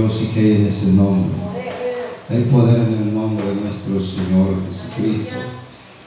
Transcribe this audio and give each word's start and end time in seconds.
Dios 0.00 0.22
y 0.22 0.26
que 0.34 0.56
en 0.56 0.66
ese 0.66 0.92
nombre. 0.92 1.32
Hay 2.28 2.42
poder 2.44 2.76
en 2.76 2.94
el 2.94 3.14
nombre 3.14 3.44
de 3.46 3.54
nuestro 3.56 4.00
Señor 4.00 4.56
Jesucristo. 4.68 5.34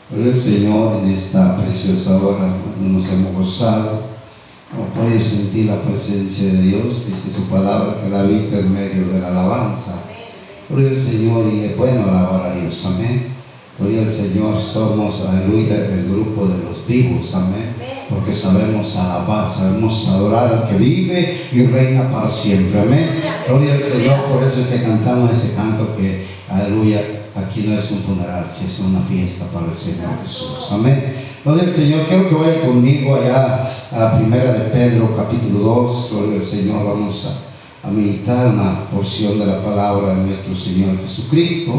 Por 0.09 0.19
el 0.19 0.35
Señor 0.35 1.03
en 1.03 1.11
esta 1.11 1.57
preciosa 1.57 2.17
hora 2.17 2.55
nos 2.81 3.07
hemos 3.09 3.33
gozado. 3.33 4.13
Como 4.71 4.87
puede 4.87 5.21
sentir 5.21 5.67
la 5.67 5.81
presencia 5.81 6.51
de 6.53 6.61
Dios, 6.61 7.05
dice 7.05 7.29
su 7.35 7.43
palabra 7.43 8.01
que 8.01 8.09
la 8.09 8.21
habita 8.21 8.59
en 8.59 8.73
medio 8.73 9.07
de 9.09 9.19
la 9.19 9.27
alabanza. 9.27 10.01
Por 10.69 10.79
el 10.79 10.95
Señor 10.95 11.53
y 11.53 11.65
es 11.65 11.77
bueno 11.77 12.03
alabar 12.03 12.51
a 12.51 12.55
Dios. 12.55 12.85
Amén. 12.85 13.27
Gloria 13.77 14.03
al 14.03 14.09
Señor, 14.09 14.57
somos, 14.59 15.25
aleluya, 15.27 15.85
el 15.87 16.09
grupo 16.09 16.45
de 16.47 16.63
los 16.63 16.87
vivos, 16.87 17.33
amén. 17.35 17.72
Porque 18.09 18.33
sabemos 18.33 18.97
alabar, 18.97 19.49
sabemos 19.49 20.07
adorar 20.09 20.53
al 20.53 20.69
que 20.69 20.75
vive 20.75 21.41
y 21.51 21.63
reina 21.63 22.11
para 22.11 22.29
siempre, 22.29 22.81
amén. 22.81 23.21
Gloria 23.47 23.75
al 23.75 23.83
Señor, 23.83 24.25
por 24.25 24.43
eso 24.43 24.61
es 24.61 24.67
que 24.67 24.83
cantamos 24.83 25.31
ese 25.31 25.55
canto 25.55 25.95
que, 25.95 26.25
aleluya, 26.49 27.01
aquí 27.35 27.61
no 27.61 27.77
es 27.77 27.89
un 27.91 27.99
funeral, 27.99 28.45
si 28.49 28.65
es 28.65 28.79
una 28.79 29.01
fiesta 29.01 29.45
para 29.53 29.67
el 29.67 29.75
Señor 29.75 30.19
Jesús, 30.21 30.67
amén. 30.71 31.15
Gloria 31.43 31.63
al 31.63 31.73
Señor, 31.73 32.07
quiero 32.07 32.29
que 32.29 32.35
vaya 32.35 32.61
conmigo 32.61 33.15
allá 33.15 33.71
a 33.91 34.17
primera 34.17 34.53
de 34.53 34.69
Pedro, 34.69 35.15
capítulo 35.15 35.59
2, 35.59 36.09
gloria 36.11 36.35
al 36.37 36.43
Señor, 36.43 36.85
vamos 36.85 37.29
a, 37.83 37.87
a 37.87 37.91
meditar 37.91 38.47
una 38.47 38.85
porción 38.89 39.39
de 39.39 39.45
la 39.45 39.63
palabra 39.63 40.15
de 40.15 40.25
nuestro 40.25 40.55
Señor 40.55 40.99
Jesucristo. 41.01 41.73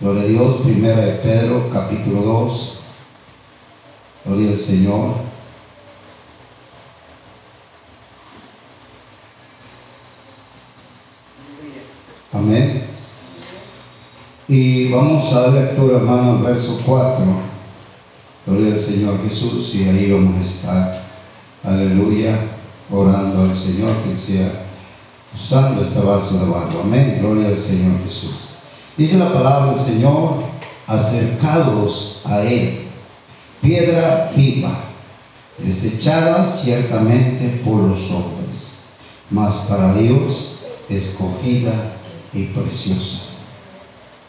Gloria 0.00 0.22
a 0.22 0.26
Dios, 0.26 0.54
primera 0.62 0.96
de 0.96 1.12
Pedro, 1.14 1.68
capítulo 1.72 2.22
2. 2.22 2.77
Gloria 4.24 4.50
al 4.50 4.56
Señor. 4.56 5.14
Amén. 12.32 12.84
Y 14.48 14.88
vamos 14.90 15.32
a 15.32 15.40
dar 15.40 15.52
lectura, 15.52 15.98
hermano, 15.98 16.38
al 16.38 16.42
verso 16.42 16.80
4. 16.84 17.24
Gloria 18.46 18.72
al 18.72 18.78
Señor 18.78 19.22
Jesús. 19.22 19.74
Y 19.74 19.88
ahí 19.88 20.10
vamos 20.10 20.38
a 20.38 20.40
estar. 20.40 21.04
Aleluya. 21.62 22.38
Orando 22.90 23.42
al 23.42 23.54
Señor 23.54 23.94
que 24.04 24.16
sea 24.16 24.66
usando 25.34 25.82
este 25.82 26.00
vaso 26.00 26.38
de 26.38 26.50
barro. 26.50 26.80
Amén. 26.82 27.18
Gloria 27.20 27.48
al 27.48 27.56
Señor 27.56 28.02
Jesús. 28.02 28.48
Dice 28.96 29.18
la 29.18 29.32
palabra 29.32 29.72
del 29.72 29.80
Señor, 29.80 30.38
acercados 30.86 32.22
a 32.24 32.40
Él, 32.40 32.87
piedra 33.60 34.30
viva, 34.34 34.84
desechada 35.58 36.44
ciertamente 36.46 37.60
por 37.64 37.76
los 37.76 38.10
hombres, 38.10 38.78
mas 39.30 39.66
para 39.68 39.94
Dios 39.94 40.58
escogida 40.88 41.96
y 42.32 42.44
preciosa. 42.46 43.24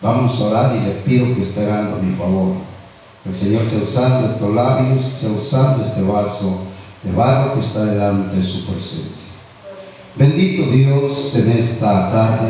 Vamos 0.01 0.39
a 0.39 0.45
orar 0.45 0.75
y 0.75 0.79
le 0.79 0.91
pido 1.01 1.35
que 1.35 1.41
esté 1.41 1.65
dando 1.65 1.97
mi 1.97 2.15
favor. 2.15 2.55
El 3.25 3.33
Señor 3.33 3.63
sea 3.69 3.83
usando 3.83 4.29
estos 4.29 4.55
labios, 4.55 5.03
sea 5.03 5.29
usando 5.29 5.83
este 5.83 6.01
vaso 6.01 6.61
de 7.03 7.11
barro 7.11 7.55
que 7.55 7.59
está 7.59 7.85
delante 7.85 8.37
de 8.37 8.43
su 8.43 8.65
presencia. 8.65 9.29
Bendito 10.15 10.71
Dios 10.71 11.35
en 11.35 11.51
esta 11.51 12.11
tarde. 12.11 12.49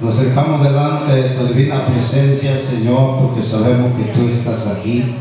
Nos 0.00 0.18
acercamos 0.18 0.62
delante 0.62 1.12
de 1.12 1.28
tu 1.30 1.46
divina 1.46 1.86
presencia, 1.86 2.58
Señor, 2.58 3.18
porque 3.20 3.42
sabemos 3.42 3.96
que 3.96 4.12
tú 4.12 4.28
estás 4.28 4.66
aquí. 4.68 5.16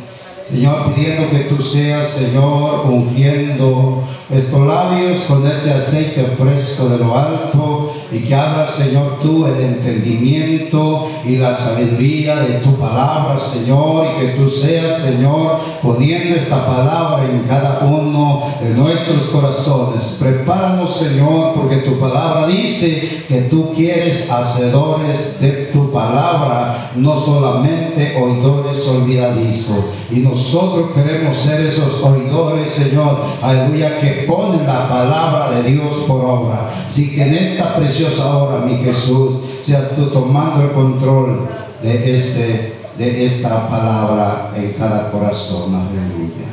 Señor, 0.47 0.93
pidiendo 0.93 1.27
que 1.31 1.45
tú 1.45 1.59
seas, 1.59 2.07
Señor, 2.07 2.85
ungiendo 2.88 4.03
estos 4.29 4.67
labios 4.67 5.23
con 5.28 5.45
ese 5.47 5.73
aceite 5.73 6.23
fresco 6.38 6.88
de 6.89 7.00
lo 7.00 7.17
alto 7.17 7.91
y 8.11 8.19
que 8.19 8.35
abras, 8.35 8.69
Señor, 8.69 9.17
tú 9.22 9.47
el 9.47 9.59
entendimiento 9.59 11.07
y 11.25 11.38
la 11.38 11.56
sabiduría 11.56 12.35
de 12.38 12.59
tu 12.59 12.75
palabra, 12.78 13.39
Señor, 13.39 14.06
y 14.06 14.22
que 14.22 14.28
tú 14.33 14.47
seas, 14.47 15.00
Señor, 15.00 15.59
poniendo 15.81 16.35
esta 16.35 16.63
palabra 16.63 17.25
en 17.25 17.39
cada 17.47 17.79
uno 17.79 18.44
de 18.62 18.69
nuestros 18.69 19.23
corazones. 19.23 20.17
Prepáranos, 20.19 20.95
Señor, 20.95 21.56
porque 21.56 21.77
tu 21.77 22.00
palabra 22.00 22.45
dice 22.45 23.23
que 23.27 23.41
tú 23.41 23.73
quieres 23.73 24.29
hacedores 24.29 25.39
de 25.41 25.69
tu 25.73 25.91
palabra, 25.91 26.91
no 26.95 27.19
solamente 27.19 28.16
oidores 28.22 28.88
olvidadizos. 28.88 29.85
Y 30.12 30.19
nosotros 30.35 30.91
queremos 30.94 31.38
ser 31.38 31.66
esos 31.66 32.03
oidores, 32.03 32.69
Señor, 32.69 33.22
aleluya, 33.41 34.01
que 34.01 34.25
ponen 34.28 34.68
la 34.68 34.85
palabra 34.90 35.51
de 35.51 35.72
Dios 35.72 35.94
por 36.06 36.25
obra. 36.25 36.69
Así 36.90 37.16
que 37.16 37.23
en 37.23 37.35
esta 37.35 37.73
preciosa 37.73 38.35
hora, 38.35 38.66
mi 38.66 38.75
Jesús, 38.79 39.35
seas 39.62 39.91
tú 39.95 40.07
tomando 40.07 40.66
el 40.66 40.74
control 40.74 41.47
de, 41.81 42.13
este, 42.13 42.75
de 42.97 43.25
esta 43.25 43.69
palabra 43.69 44.51
en 44.57 44.74
cada 44.74 45.09
corazón. 45.09 45.74
Aleluya. 45.74 46.50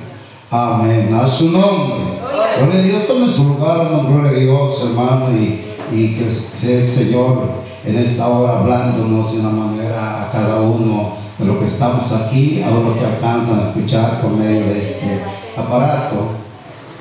Amén. 0.48 1.12
A 1.12 1.26
su 1.26 1.50
nombre. 1.50 2.20
Gloria 2.60 2.78
a 2.78 2.82
Dios, 2.84 3.06
tome 3.08 3.26
su 3.26 3.48
lugar, 3.48 4.06
gloria 4.06 4.30
a 4.30 4.34
Dios, 4.34 4.90
hermano, 4.90 5.36
y, 5.36 5.60
y 5.92 6.14
que 6.14 6.30
sea 6.30 6.78
el 6.78 6.86
Señor 6.86 7.62
en 7.84 7.98
esta 7.98 8.28
hora 8.28 8.60
hablándonos 8.60 9.32
de 9.32 9.40
una 9.40 9.50
manera 9.50 10.22
a 10.22 10.30
cada 10.30 10.60
uno 10.60 11.14
lo 11.44 11.58
que 11.58 11.66
estamos 11.66 12.12
aquí, 12.12 12.62
a 12.62 12.70
los 12.70 12.96
que 12.96 13.04
alcanzan 13.04 13.60
a 13.60 13.68
escuchar 13.68 14.20
por 14.20 14.32
medio 14.32 14.66
de 14.66 14.78
este 14.78 15.22
aparato. 15.56 16.30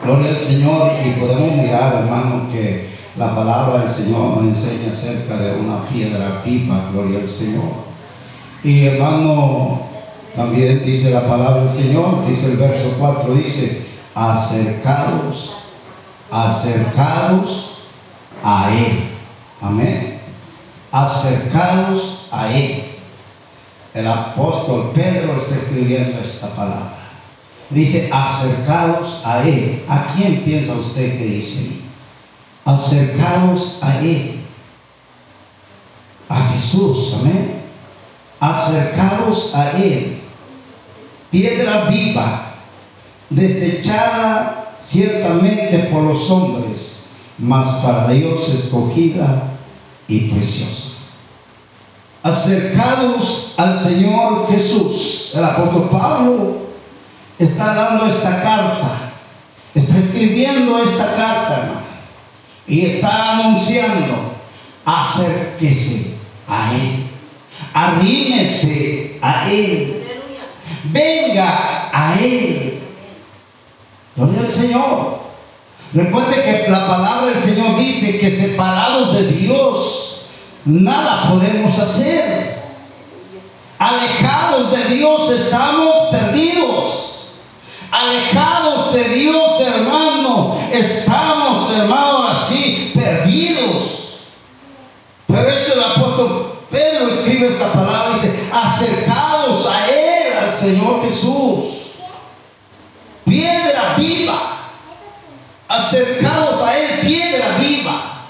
Gloria 0.03 0.31
al 0.31 0.37
Señor 0.37 0.91
y 1.05 1.19
podemos 1.19 1.57
mirar, 1.57 2.03
hermano, 2.03 2.47
que 2.51 2.89
la 3.17 3.35
palabra 3.35 3.81
del 3.81 3.89
Señor 3.89 4.37
nos 4.37 4.43
enseña 4.45 4.89
acerca 4.89 5.37
de 5.37 5.59
una 5.59 5.83
piedra 5.83 6.41
pipa, 6.43 6.89
gloria 6.91 7.19
al 7.19 7.27
Señor. 7.27 7.91
Y 8.63 8.85
hermano, 8.85 9.81
también 10.35 10.83
dice 10.85 11.11
la 11.11 11.27
palabra 11.27 11.63
del 11.63 11.69
Señor, 11.69 12.25
dice 12.27 12.51
el 12.51 12.57
verso 12.57 12.95
4, 12.97 13.33
dice, 13.35 13.85
acercados, 14.15 15.55
acercados 16.31 17.79
a 18.43 18.71
Él. 18.71 19.03
Amén. 19.61 20.19
Acercados 20.91 22.27
a 22.31 22.51
Él. 22.51 22.90
El 23.93 24.07
apóstol 24.07 24.91
Pedro 24.95 25.35
está 25.35 25.55
escribiendo 25.55 26.19
esta 26.21 26.47
palabra. 26.55 26.93
Dice, 27.69 28.09
acercados 28.11 29.21
a 29.23 29.43
Él. 29.43 29.83
¿A 29.87 30.13
quién 30.15 30.43
piensa 30.43 30.73
usted 30.73 31.17
que 31.17 31.25
dice 31.25 31.59
ahí? 31.59 31.81
Acercados 32.65 33.79
a 33.81 33.99
Él. 33.99 34.41
A 36.29 36.53
Jesús, 36.53 37.15
amén. 37.19 37.63
Acercados 38.39 39.53
a 39.55 39.71
Él. 39.71 40.21
Piedra 41.29 41.85
viva, 41.89 42.55
desechada 43.29 44.75
ciertamente 44.81 45.89
por 45.91 46.03
los 46.03 46.29
hombres, 46.29 47.03
mas 47.37 47.67
para 47.83 48.09
Dios 48.09 48.49
escogida 48.49 49.43
y 50.07 50.29
preciosa. 50.29 50.91
Acercados 52.23 53.55
al 53.57 53.79
Señor 53.79 54.47
Jesús, 54.51 55.33
el 55.35 55.43
apóstol 55.43 55.89
Pablo 55.89 56.57
está 57.39 57.73
dando 57.73 58.05
esta 58.05 58.43
carta, 58.43 59.13
está 59.73 59.97
escribiendo 59.97 60.77
esta 60.77 61.15
carta, 61.15 61.81
y 62.67 62.85
está 62.85 63.39
anunciando, 63.39 64.35
acérquese 64.85 66.15
a 66.47 66.71
Él, 66.73 67.07
arrímese 67.73 69.17
a 69.21 69.51
Él, 69.51 70.03
venga 70.83 71.89
a 71.91 72.19
Él. 72.21 72.79
Gloria 74.15 74.41
al 74.41 74.47
Señor. 74.47 75.21
Recuerde 75.93 76.35
que 76.43 76.71
la 76.71 76.87
palabra 76.87 77.31
del 77.31 77.39
Señor 77.39 77.77
dice 77.77 78.19
que 78.19 78.29
separados 78.29 79.13
de 79.15 79.27
Dios, 79.33 80.10
nada 80.65 81.29
podemos 81.29 81.77
hacer. 81.77 82.61
Alejados 83.79 84.71
de 84.71 84.95
Dios 84.95 85.31
estamos 85.31 85.95
perdidos. 86.11 87.35
Alejados 87.91 88.93
de 88.93 89.03
Dios, 89.15 89.59
hermano, 89.61 90.57
estamos, 90.71 91.71
hermano, 91.77 92.27
así 92.27 92.93
perdidos. 92.95 94.19
Pero 95.27 95.49
eso 95.49 95.73
el 95.73 95.83
apóstol 95.83 96.59
Pedro 96.69 97.09
escribe 97.09 97.47
esta 97.47 97.73
palabra 97.73 98.11
y 98.11 98.13
dice, 98.13 98.49
acercados 98.53 99.67
a 99.67 99.89
Él, 99.89 100.37
al 100.37 100.53
Señor 100.53 101.03
Jesús. 101.03 101.65
Piedra 103.25 103.95
viva. 103.97 104.57
Acercados 105.67 106.61
a 106.61 106.77
Él, 106.77 106.99
piedra 107.01 107.57
viva. 107.59 108.20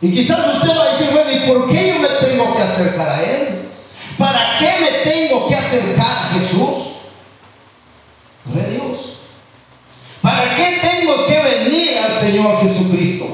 Y 0.00 0.12
quizás 0.12 0.38
usted 0.54 0.78
va 0.78 0.84
a 0.84 0.92
decir, 0.92 1.08
bueno, 1.12 1.30
¿y 1.32 1.48
por 1.48 1.68
qué 1.68 1.88
yo 1.88 1.98
me 1.98 2.08
tengo 2.08 2.56
que 2.56 2.62
acercar 2.62 3.08
a 3.08 3.22
Él? 3.22 3.68
¿Para 4.16 4.58
qué 4.58 4.72
me 4.80 5.10
tengo 5.10 5.48
que 5.48 5.54
acercar 5.54 6.06
a 6.06 6.34
Jesús? 6.34 6.88
Gloria 8.44 8.68
Dios. 8.68 9.20
¿Para 10.22 10.54
qué 10.54 10.78
tengo 10.82 11.26
que 11.26 11.38
venir 11.38 11.98
al 11.98 12.14
Señor 12.16 12.60
Jesucristo? 12.60 13.26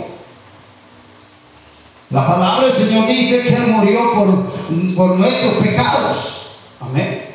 La 2.10 2.26
palabra 2.26 2.66
del 2.66 2.72
Señor 2.72 3.08
dice 3.08 3.42
que 3.42 3.54
Él 3.54 3.66
murió 3.66 4.14
por, 4.14 4.94
por 4.94 5.16
nuestros 5.16 5.54
pecados. 5.54 6.46
Amén. 6.80 7.30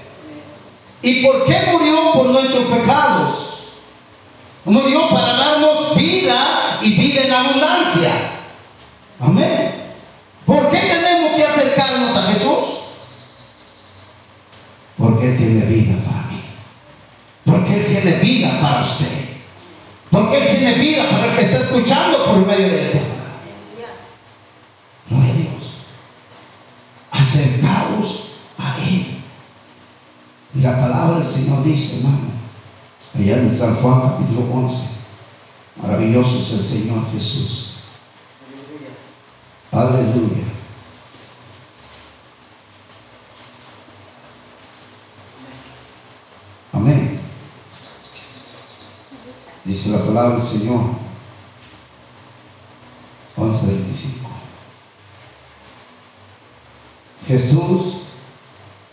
¿Y 1.01 1.23
por 1.23 1.45
qué 1.45 1.57
murió 1.71 2.13
por 2.13 2.27
nuestros 2.27 2.65
pecados? 2.65 3.73
Murió 4.65 5.09
para 5.09 5.33
darnos 5.33 5.95
vida 5.95 6.79
y 6.81 6.91
vida 6.91 7.21
en 7.23 7.31
abundancia. 7.33 7.78
Amén. 9.19 9.85
¿Por 10.45 10.69
qué 10.69 10.77
tenemos 10.77 11.35
que 11.35 11.43
acercarnos 11.43 12.17
a 12.17 12.21
Jesús? 12.33 12.79
Porque 14.97 15.31
Él 15.31 15.37
tiene 15.37 15.65
vida 15.65 15.95
para 16.05 16.27
mí. 16.27 16.41
Porque 17.45 17.73
Él 17.73 17.85
tiene 17.87 18.19
vida 18.19 18.59
para 18.61 18.81
usted. 18.81 19.07
Porque 20.09 20.37
Él 20.37 20.57
tiene 20.57 20.73
vida 20.75 21.03
para 21.09 21.25
el 21.25 21.37
que 21.37 21.45
está 21.45 21.57
escuchando 21.57 22.25
por 22.25 22.45
medio 22.45 22.69
de 22.69 22.81
este 22.81 23.19
no 25.09 25.21
hay 25.21 25.31
Dios. 25.33 25.79
Acercaos 27.11 28.31
a 28.57 28.77
Él. 28.79 29.21
Y 30.55 30.61
la 30.61 30.79
palabra 30.79 31.19
del 31.19 31.27
Señor 31.27 31.63
dice, 31.63 31.97
hermano, 31.97 32.29
allá 33.15 33.37
en 33.37 33.55
San 33.55 33.75
Juan 33.75 34.01
capítulo 34.01 34.51
11, 34.53 34.87
maravilloso 35.81 36.39
es 36.39 36.51
el 36.53 36.65
Señor 36.65 37.11
Jesús. 37.11 37.68
Aleluya. 39.79 40.43
Amén. 46.73 47.21
Dice 49.63 49.91
la 49.91 49.99
palabra 49.99 50.35
del 50.35 50.45
Señor. 50.45 50.81
11.25. 53.37 54.27
Jesús, 57.25 58.01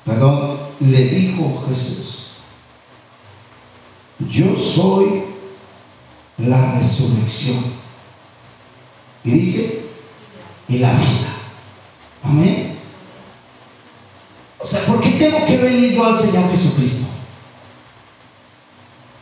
perdón, 0.04 0.68
le 0.78 1.04
dijo 1.04 1.64
Jesús, 1.68 2.34
yo 4.20 4.56
soy 4.56 5.24
la 6.38 6.78
resurrección. 6.78 7.64
Y 9.24 9.30
dice, 9.32 9.85
y 10.68 10.78
la 10.78 10.92
vida. 10.92 11.36
Amén. 12.22 12.78
O 14.58 14.66
sea, 14.66 14.80
¿por 14.86 15.00
qué 15.00 15.10
tengo 15.10 15.44
que 15.46 15.56
venir 15.58 15.94
yo 15.94 16.04
al 16.04 16.16
Señor 16.16 16.50
Jesucristo? 16.50 17.06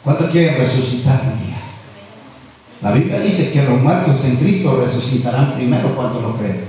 ¿Cuánto 0.02 0.31
quieren 0.31 0.56
resucitar 0.58 1.20
un 1.32 1.44
día? 1.44 1.61
La 2.81 2.93
Biblia 2.93 3.20
dice 3.20 3.50
que 3.50 3.62
los 3.62 3.81
muertos 3.81 4.25
en 4.25 4.37
Cristo 4.37 4.81
resucitarán 4.82 5.55
primero 5.55 5.94
cuando 5.96 6.20
lo 6.20 6.35
creen. 6.35 6.69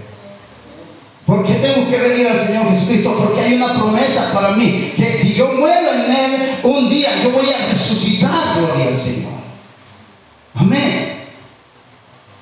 ¿Por 1.25 1.43
qué 1.43 1.55
tengo 1.55 1.89
que 1.89 1.97
venir 1.97 2.27
al 2.27 2.39
Señor 2.39 2.69
Jesucristo? 2.69 3.15
Porque 3.17 3.41
hay 3.41 3.55
una 3.55 3.73
promesa 3.73 4.31
para 4.31 4.51
mí, 4.51 4.93
que 4.95 5.17
si 5.17 5.33
yo 5.33 5.51
muero 5.53 5.91
en 5.93 6.11
Él, 6.11 6.59
un 6.63 6.89
día 6.89 7.09
yo 7.23 7.31
voy 7.31 7.45
a 7.45 7.73
resucitar, 7.73 8.31
gloria 8.57 8.87
al 8.87 8.97
Señor. 8.97 9.33
Amén. 10.53 11.23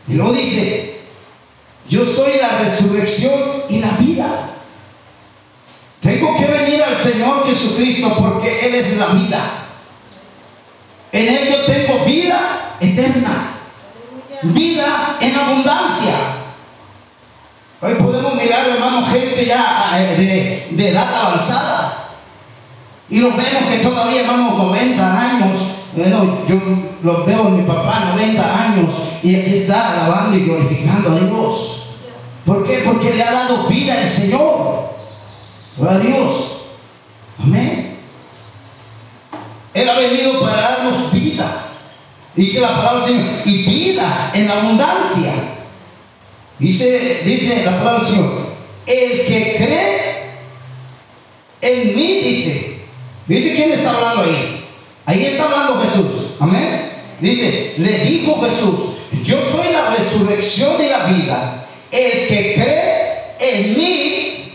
Y 0.08 0.14
luego 0.14 0.34
dice, 0.34 0.93
yo 1.90 2.06
soy 2.06 2.40
la 2.40 2.60
resurrección 2.60 3.40
y 3.70 3.80
la 3.80 3.92
vida. 3.92 4.50
Tengo 6.02 6.36
que 6.36 6.46
venir 6.46 6.84
al 6.84 7.02
Señor 7.02 7.46
Jesucristo 7.48 8.16
porque 8.18 8.68
Él 8.68 8.76
es 8.76 8.98
la 8.98 9.08
vida. 9.08 9.66
En 11.12 11.28
Él 11.28 11.50
yo 11.50 11.74
tengo 11.74 12.06
vida 12.06 12.76
eterna. 12.80 13.52
Vida 14.44 15.18
en 15.22 15.36
abundancia. 15.36 16.14
Hoy 17.82 17.96
podemos 17.96 18.36
mirar, 18.36 18.68
hermano, 18.68 19.06
gente 19.06 19.46
ya 19.46 19.92
eh, 19.98 20.68
de, 20.72 20.90
edad 20.90 21.26
avanzada. 21.26 22.10
Y 23.10 23.20
los 23.20 23.36
vemos 23.36 23.70
que 23.70 23.78
todavía, 23.80 24.22
hermano, 24.22 24.58
90 24.58 25.22
años. 25.22 25.73
Bueno, 25.96 26.40
yo 26.48 26.56
los 27.04 27.26
veo 27.26 27.44
mi 27.50 27.64
papá, 27.64 28.14
90 28.16 28.64
años. 28.64 28.90
Y 29.22 29.36
aquí 29.36 29.56
está 29.56 29.94
alabando 29.94 30.38
y 30.38 30.46
glorificando 30.46 31.12
a 31.12 31.20
Dios. 31.20 31.86
¿Por 32.46 32.66
qué? 32.66 32.82
Porque 32.84 33.14
le 33.14 33.24
ha 33.24 33.32
dado 33.32 33.68
vida 33.68 33.94
al 33.94 34.08
Señor. 34.08 34.90
Gloria 35.78 35.98
a 35.98 36.00
Dios. 36.00 36.58
Amén. 37.40 38.00
Él 39.74 39.90
ha 39.90 39.94
venido 39.98 40.40
para 40.42 40.62
darnos 40.62 41.12
vida. 41.12 41.68
Dice 42.36 42.60
la 42.60 42.76
palabra 42.76 43.06
del 43.06 43.16
Señor. 43.16 43.34
Y 43.46 43.64
vida 43.64 44.32
en 44.34 44.50
abundancia. 44.50 45.32
Dice, 46.60 47.22
dice 47.26 47.66
la 47.66 47.78
palabra 47.78 48.04
del 48.04 48.14
Señor, 48.14 48.48
el 48.86 49.26
que 49.26 49.56
cree 49.58 50.04
en 51.62 51.96
mí, 51.96 52.20
dice, 52.22 52.80
dice 53.28 53.56
quién 53.56 53.72
está 53.72 53.96
hablando 53.96 54.24
ahí. 54.24 54.53
Ahí 55.06 55.26
está 55.26 55.46
hablando 55.46 55.82
Jesús. 55.82 56.06
Amén. 56.40 56.92
Dice, 57.20 57.76
le 57.78 58.00
dijo 58.00 58.42
Jesús, 58.42 58.76
yo 59.24 59.38
soy 59.52 59.72
la 59.72 59.90
resurrección 59.92 60.76
y 60.84 60.90
la 60.90 61.06
vida. 61.06 61.68
El 61.92 62.28
que 62.28 62.54
cree 62.56 63.14
en 63.40 63.78
mí, 63.78 64.54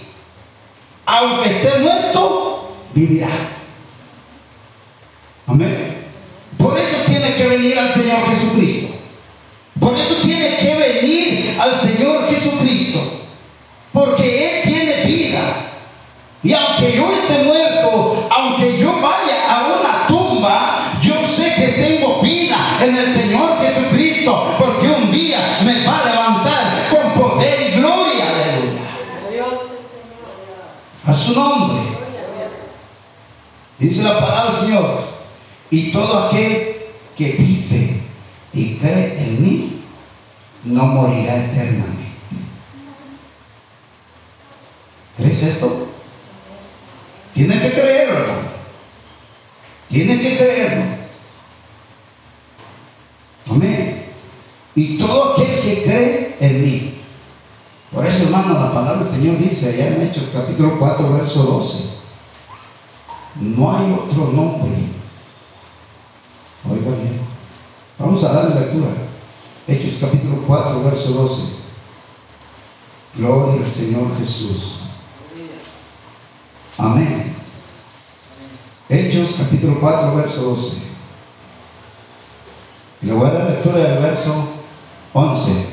aunque 1.07 1.51
esté 1.51 1.79
muerto, 1.79 2.77
vivirá. 2.95 3.58
Y 35.71 35.93
todo 35.93 36.27
aquel 36.27 36.77
que 37.17 37.33
vive 37.33 38.01
y 38.53 38.75
cree 38.77 39.23
en 39.23 39.43
mí, 39.43 39.85
no 40.65 40.87
morirá 40.87 41.37
eternamente. 41.37 42.09
¿Crees 45.17 45.43
esto? 45.43 45.89
Tienes 47.35 47.61
que 47.61 47.73
creerlo. 47.73 48.35
Tienes 49.89 50.21
que 50.21 50.37
creerlo. 50.37 50.85
Amén. 53.51 54.05
Y 54.75 54.99
todo 54.99 55.33
aquel 55.33 55.61
que 55.61 55.83
cree 55.83 56.37
en 56.41 56.65
mí. 56.65 57.01
Por 57.93 58.07
eso, 58.07 58.25
hermano, 58.25 58.55
la 58.55 58.73
palabra 58.73 59.03
del 59.03 59.09
Señor 59.09 59.39
dice 59.39 59.71
allá 59.71 59.89
en 59.89 60.03
Hechos 60.03 60.29
capítulo 60.33 60.79
4, 60.79 61.15
verso 61.15 61.43
12. 61.43 61.89
No 63.41 63.77
hay 63.77 63.93
otro 63.93 64.33
nombre. 64.33 64.71
Oiga 66.71 66.91
bien. 66.91 67.21
Vamos 68.09 68.25
a 68.25 68.33
darle 68.33 68.59
lectura. 68.59 68.89
Hechos 69.67 69.99
capítulo 70.01 70.43
4, 70.47 70.83
verso 70.83 71.11
12. 71.11 71.43
Gloria 73.17 73.63
al 73.63 73.71
Señor 73.71 74.17
Jesús. 74.19 74.79
Amén. 76.79 77.37
Hechos 78.89 79.37
capítulo 79.39 79.79
4, 79.79 80.17
verso 80.17 80.41
12. 80.41 80.77
Y 83.03 83.07
le 83.07 83.13
voy 83.13 83.29
a 83.29 83.31
dar 83.31 83.51
lectura 83.51 83.77
del 83.77 83.99
verso 83.99 84.53
11 85.13 85.67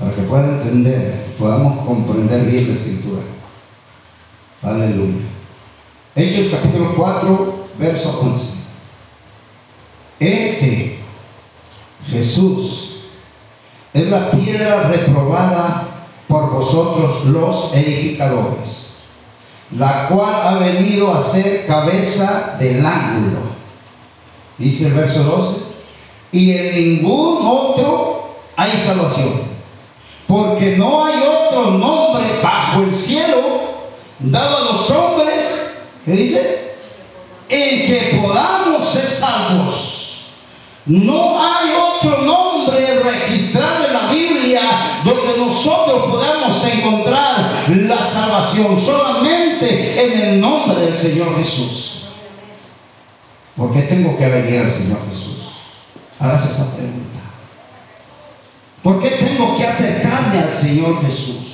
para 0.00 0.12
que 0.12 0.22
puedan 0.22 0.62
entender, 0.62 1.34
podamos 1.38 1.86
comprender 1.86 2.46
bien 2.46 2.68
la 2.68 2.72
escritura. 2.72 3.20
Aleluya. 4.62 5.26
Hechos 6.16 6.58
capítulo 6.58 6.94
4, 6.96 7.66
verso 7.78 8.20
11. 8.22 8.54
Este 10.20 10.93
Jesús 12.14 12.94
es 13.92 14.08
la 14.08 14.30
piedra 14.30 14.84
reprobada 14.84 16.06
por 16.28 16.50
vosotros 16.52 17.24
los 17.26 17.74
edificadores, 17.74 18.98
la 19.76 20.06
cual 20.08 20.32
ha 20.46 20.58
venido 20.58 21.12
a 21.12 21.20
ser 21.20 21.66
cabeza 21.66 22.56
del 22.60 22.86
ángulo. 22.86 23.40
Dice 24.58 24.86
el 24.86 24.94
verso 24.94 25.24
12, 25.24 25.60
y 26.30 26.52
en 26.52 26.74
ningún 26.74 27.44
otro 27.44 28.36
hay 28.56 28.70
salvación, 28.70 29.32
porque 30.28 30.76
no 30.76 31.04
hay 31.04 31.16
otro 31.20 31.72
nombre 31.72 32.40
bajo 32.40 32.82
el 32.84 32.94
cielo 32.94 33.40
dado 34.20 34.56
a 34.56 34.72
los 34.72 34.90
hombres, 34.92 35.82
¿qué 36.04 36.12
dice? 36.12 36.74
En 37.48 37.86
que 37.86 38.20
podamos 38.22 38.84
ser 38.84 39.10
salvos. 39.10 39.93
No 40.86 41.42
hay 41.42 41.70
otro 41.72 42.22
nombre 42.22 43.00
registrado 43.02 43.86
en 43.86 43.92
la 43.92 44.12
Biblia 44.12 44.60
donde 45.02 45.38
nosotros 45.38 46.10
podamos 46.10 46.64
encontrar 46.66 47.64
la 47.68 47.98
salvación, 47.98 48.78
solamente 48.78 50.04
en 50.04 50.20
el 50.20 50.40
nombre 50.40 50.78
del 50.78 50.94
Señor 50.94 51.36
Jesús. 51.38 52.08
¿Por 53.56 53.72
qué 53.72 53.82
tengo 53.82 54.16
que 54.18 54.28
venir 54.28 54.60
al 54.60 54.70
Señor 54.70 54.98
Jesús? 55.06 55.52
Hagas 56.20 56.50
esa 56.50 56.76
pregunta. 56.76 57.20
¿Por 58.82 59.00
qué 59.00 59.10
tengo 59.10 59.56
que 59.56 59.66
acercarme 59.66 60.40
al 60.40 60.52
Señor 60.52 61.00
Jesús? 61.06 61.44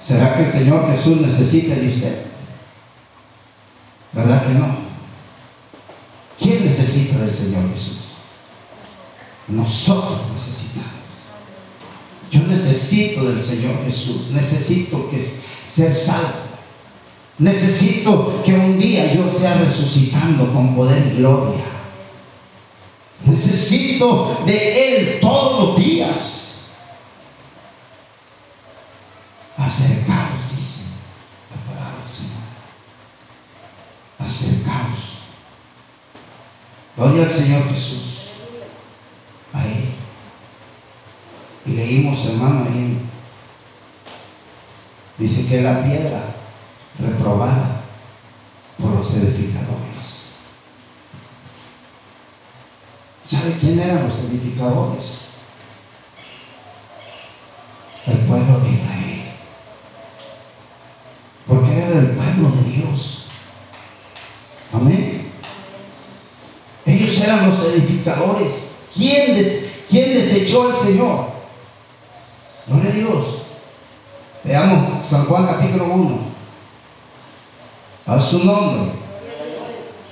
¿Será 0.00 0.36
que 0.36 0.44
el 0.44 0.50
Señor 0.50 0.88
Jesús 0.90 1.20
necesita 1.20 1.74
de 1.74 1.88
usted? 1.88 2.22
¿Verdad 4.12 4.46
que 4.46 4.54
no? 4.54 4.87
¿Quién 6.38 6.64
necesita 6.64 7.18
del 7.18 7.32
Señor 7.32 7.70
Jesús? 7.72 7.98
Nosotros 9.48 10.20
necesitamos. 10.34 10.88
Yo 12.30 12.40
necesito 12.42 13.24
del 13.24 13.42
Señor 13.42 13.84
Jesús. 13.84 14.30
Necesito 14.30 15.10
que 15.10 15.18
ser 15.18 15.92
salvo. 15.92 16.48
Necesito 17.38 18.42
que 18.44 18.52
un 18.52 18.78
día 18.78 19.14
yo 19.14 19.30
sea 19.32 19.54
resucitando 19.58 20.52
con 20.52 20.74
poder 20.76 21.12
y 21.12 21.18
gloria. 21.18 21.64
Necesito 23.24 24.42
de 24.46 24.96
Él 24.96 25.20
todos 25.20 25.68
los 25.68 25.84
días. 25.84 26.34
Acercaos, 29.56 30.40
dice 30.56 30.82
la 31.50 31.72
palabra 31.72 31.98
del 31.98 32.08
Señor. 32.08 32.38
Acercaos. 34.18 35.17
Gloria 36.98 37.22
al 37.22 37.30
Señor 37.30 37.68
Jesús. 37.68 38.30
A 39.52 39.64
Él. 39.64 39.94
Y 41.64 41.70
leímos, 41.70 42.26
hermano, 42.26 42.64
ahí. 42.64 42.98
Dice 45.16 45.46
que 45.46 45.62
la 45.62 45.84
piedra 45.84 46.34
reprobada 46.98 47.82
por 48.78 48.90
los 48.90 49.14
edificadores. 49.14 50.32
¿Sabe 53.22 53.56
quién 53.60 53.78
eran 53.78 54.04
los 54.04 54.18
edificadores? 54.24 55.20
El 58.06 58.18
pueblo 58.18 58.58
de 58.58 58.70
Israel. 58.70 59.22
Porque 61.46 61.72
era 61.76 61.98
el 61.98 62.10
pueblo 62.10 62.50
de 62.56 62.70
Dios. 62.70 63.28
Amén. 64.72 65.18
Ellos 66.88 67.10
eran 67.28 67.50
los 67.50 67.60
edificadores. 67.60 68.52
¿Quién, 68.94 69.34
des, 69.34 69.64
quién 69.88 70.14
desechó 70.14 70.70
al 70.70 70.76
Señor? 70.76 71.28
Gloria 72.66 72.90
a 72.90 72.94
Dios. 72.94 73.24
Veamos 74.44 75.04
San 75.04 75.24
Juan 75.26 75.46
capítulo 75.46 75.84
1. 75.84 76.18
A 78.06 78.20
su 78.20 78.44
nombre. 78.44 78.92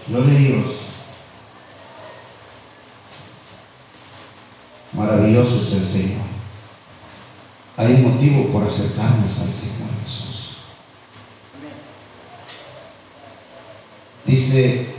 Gloria 0.06 0.34
a 0.34 0.38
Dios. 0.38 0.64
Maravilloso 4.92 5.60
es 5.60 5.72
el 5.72 5.86
Señor. 5.86 6.26
Hay 7.76 7.92
un 7.92 8.14
motivo 8.14 8.46
por 8.50 8.66
acercarnos 8.66 9.38
al 9.40 9.52
Señor 9.52 9.88
Jesús. 10.02 10.56
Dice 14.24 14.96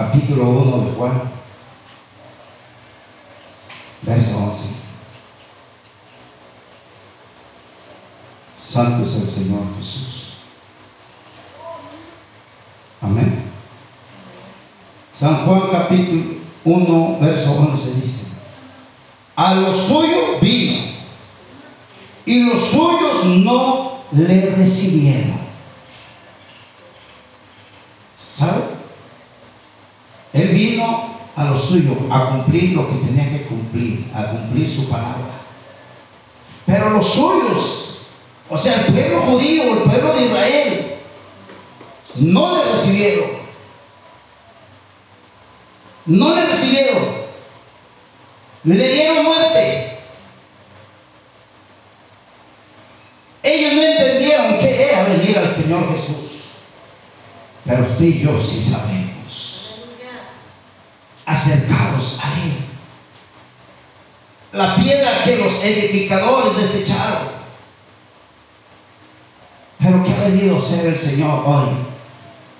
capítulo 0.00 0.48
1 0.48 0.84
de 0.86 0.92
Juan, 0.92 1.22
verso 4.00 4.38
11. 4.38 4.68
Santo 8.62 9.02
es 9.02 9.14
el 9.16 9.28
Señor 9.28 9.60
Jesús. 9.76 10.36
Amén. 13.02 13.42
San 15.12 15.44
Juan 15.44 15.70
capítulo 15.70 16.36
1, 16.64 17.18
verso 17.20 17.52
11 17.52 17.94
dice, 17.96 18.22
a 19.36 19.54
lo 19.54 19.74
suyo 19.74 20.38
vino 20.40 20.92
y 22.24 22.44
los 22.44 22.58
suyos 22.58 23.26
no 23.26 24.00
le 24.12 24.54
recibieron. 24.56 25.40
¿Sabe? 28.34 28.80
Él 30.32 30.48
vino 30.50 31.20
a 31.40 31.44
lo 31.44 31.56
suyo 31.56 31.96
a 32.10 32.32
cumplir 32.32 32.74
lo 32.74 32.86
que 32.86 32.96
tenía 32.96 33.30
que 33.30 33.46
cumplir, 33.46 34.10
a 34.14 34.26
cumplir 34.26 34.70
su 34.70 34.90
palabra. 34.90 35.40
Pero 36.66 36.90
los 36.90 37.14
suyos, 37.14 38.00
o 38.50 38.58
sea, 38.58 38.74
el 38.74 38.92
pueblo 38.92 39.22
judío, 39.22 39.62
el 39.72 39.90
pueblo 39.90 40.12
de 40.12 40.26
Israel, 40.26 40.94
no 42.16 42.56
le 42.56 42.72
recibieron. 42.72 43.30
No 46.04 46.34
le 46.34 46.46
recibieron. 46.46 47.04
Le 48.64 48.92
dieron 48.92 49.24
muerte. 49.24 49.98
Ellos 53.42 53.72
no 53.72 53.82
entendieron 53.82 54.58
qué 54.58 54.90
era 54.90 55.04
venir 55.04 55.38
al 55.38 55.50
Señor 55.50 55.90
Jesús. 55.96 56.50
Pero 57.64 57.84
usted 57.84 58.04
y 58.04 58.20
yo 58.20 58.38
sí 58.38 58.62
sabemos. 58.70 58.99
Acercaros 61.30 62.18
a 62.22 62.32
Él. 62.42 62.56
La 64.52 64.74
piedra 64.74 65.22
que 65.24 65.36
los 65.36 65.62
edificadores 65.62 66.56
desecharon. 66.56 67.28
Pero 69.78 70.04
que 70.04 70.12
ha 70.12 70.28
venido 70.28 70.56
a 70.56 70.60
ser 70.60 70.86
el 70.86 70.96
Señor 70.96 71.44
hoy 71.46 71.68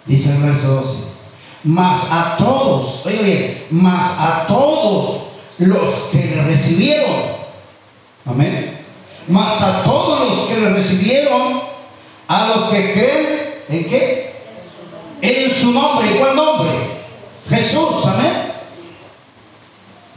Dice 0.06 0.34
el 0.34 0.42
verso 0.42 0.68
12. 0.74 0.98
Mas 1.64 2.10
a 2.10 2.36
todos, 2.38 3.04
oye 3.04 3.22
bien, 3.22 3.66
mas 3.70 4.18
a 4.18 4.46
todos 4.46 5.22
los 5.58 5.94
que 6.10 6.18
le 6.18 6.44
recibieron. 6.44 7.16
Amén. 8.24 8.86
Mas 9.28 9.60
a 9.62 9.82
todos 9.82 10.30
los 10.30 10.48
que 10.48 10.60
le 10.60 10.70
recibieron, 10.70 11.60
a 12.26 12.46
los 12.46 12.70
que 12.70 12.92
creen, 12.92 13.54
¿en 13.68 13.84
qué? 13.84 14.34
En 15.20 15.50
su 15.50 15.72
nombre. 15.72 16.12
¿Y 16.12 16.18
cuál 16.18 16.36
nombre? 16.36 16.70
Jesús. 17.48 18.06
Amén. 18.06 18.52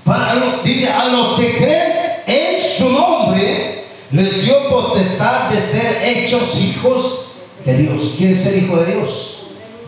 Para 0.03 0.35
los, 0.35 0.63
dice, 0.63 0.91
los 1.07 1.39
que 1.39 1.57
creen 1.57 2.23
en 2.27 2.61
su 2.61 2.89
nombre, 2.91 3.85
les 4.11 4.43
dio 4.43 4.69
potestad 4.69 5.49
de 5.49 5.59
ser 5.59 6.01
hechos 6.03 6.57
hijos 6.59 7.25
de 7.65 7.77
Dios. 7.77 8.15
¿Quiere 8.17 8.35
ser 8.35 8.57
hijo 8.57 8.77
de 8.77 8.93
Dios? 8.93 9.33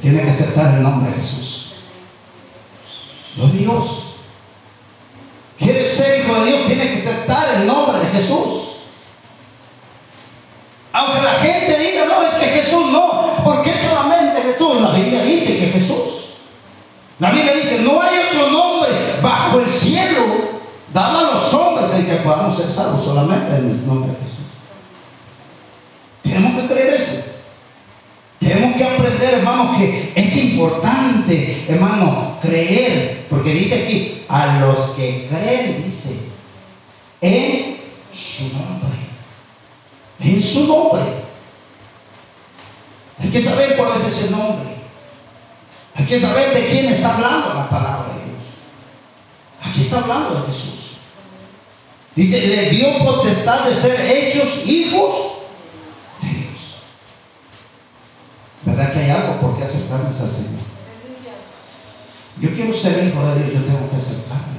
tiene 0.05 0.21
que 0.21 0.29
aceptar 0.29 0.75
el 0.75 0.83
nombre 0.83 1.09
de 1.09 1.17
Jesús. 1.17 1.73
Los 3.37 3.51
Dios. 3.57 3.85
Quiere 5.57 5.83
ser 5.83 6.19
hijo 6.19 6.35
de 6.41 6.45
Dios, 6.45 6.67
tiene 6.67 6.87
que 6.89 6.93
aceptar 6.93 7.55
el 7.55 7.65
nombre 7.65 7.99
de 7.99 8.05
Jesús. 8.11 8.63
Aunque 10.93 11.21
la 11.23 11.33
gente 11.33 11.79
diga, 11.79 12.05
no, 12.05 12.21
es 12.21 12.35
que 12.35 12.45
Jesús 12.45 12.91
no, 12.91 13.33
porque 13.43 13.71
solamente 13.71 14.43
Jesús. 14.43 14.79
La 14.79 14.91
Biblia 14.91 15.23
dice 15.23 15.57
que 15.57 15.67
Jesús. 15.71 16.35
La 17.17 17.31
Biblia 17.31 17.53
dice, 17.53 17.79
no 17.81 17.99
hay 17.99 18.24
dado 20.95 21.17
a 21.17 21.33
los 21.33 21.53
hombres 21.53 21.91
en 21.93 22.05
que 22.05 22.15
podamos 22.23 22.55
ser 22.55 22.71
salvos, 22.71 23.03
solamente 23.03 23.53
en 23.53 23.69
el 23.69 23.85
nombre 23.85 24.11
de 24.11 24.17
Jesús. 24.23 24.45
Tenemos 26.23 26.61
que 26.61 26.73
creer 26.73 26.93
eso. 26.93 27.21
Tenemos 28.39 28.77
que 28.77 28.83
aprender, 28.85 29.33
hermano, 29.33 29.77
que 29.77 30.13
es 30.15 30.37
importante, 30.37 31.65
hermano, 31.67 32.37
creer, 32.41 33.27
porque 33.29 33.53
dice 33.53 33.83
aquí, 33.83 34.25
a 34.29 34.59
los 34.61 34.91
que 34.91 35.27
creen, 35.29 35.83
dice, 35.85 36.17
en 37.19 37.77
su 38.13 38.53
nombre, 38.53 38.97
en 40.21 40.41
su 40.41 40.65
nombre. 40.65 41.25
Hay 43.19 43.29
que 43.29 43.41
saber 43.41 43.75
cuál 43.75 43.95
es 43.95 44.05
ese 44.05 44.31
nombre. 44.31 44.75
Hay 45.93 46.05
que 46.05 46.19
saber 46.19 46.53
de 46.53 46.69
quién 46.69 46.85
está 46.93 47.15
hablando 47.15 47.53
la 47.53 47.69
palabra 47.69 48.13
de 48.13 48.31
Dios. 48.31 48.43
Aquí 49.61 49.81
está 49.81 49.99
hablando 49.99 50.35
de 50.35 50.53
Jesús. 50.53 50.84
Dice, 52.15 52.47
le 52.47 52.69
dio 52.69 52.97
potestad 52.99 53.67
de 53.67 53.75
ser 53.75 53.99
hechos 54.09 54.65
hijos 54.65 55.35
¿Verdad 58.65 58.93
que 58.93 58.99
hay 58.99 59.09
algo 59.11 59.39
por 59.39 59.57
qué 59.57 59.63
acercarnos 59.63 60.19
al 60.19 60.31
Señor? 60.31 60.65
Yo 62.41 62.53
quiero 62.53 62.73
ser 62.73 63.07
hijo 63.07 63.25
de 63.27 63.35
Dios, 63.35 63.53
yo 63.53 63.63
tengo 63.63 63.89
que 63.89 63.95
acercarme. 63.95 64.55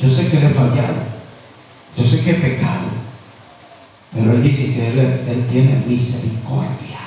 Yo 0.00 0.10
sé 0.10 0.28
que 0.28 0.38
le 0.38 0.46
he 0.46 0.50
fallado. 0.50 1.16
Yo 1.96 2.06
sé 2.06 2.22
que 2.22 2.30
he 2.32 2.34
pecado. 2.34 2.86
Pero 4.12 4.32
Él 4.32 4.42
dice 4.42 4.74
que 4.74 4.88
Él, 4.88 5.46
tiene 5.50 5.82
misericordia. 5.86 6.98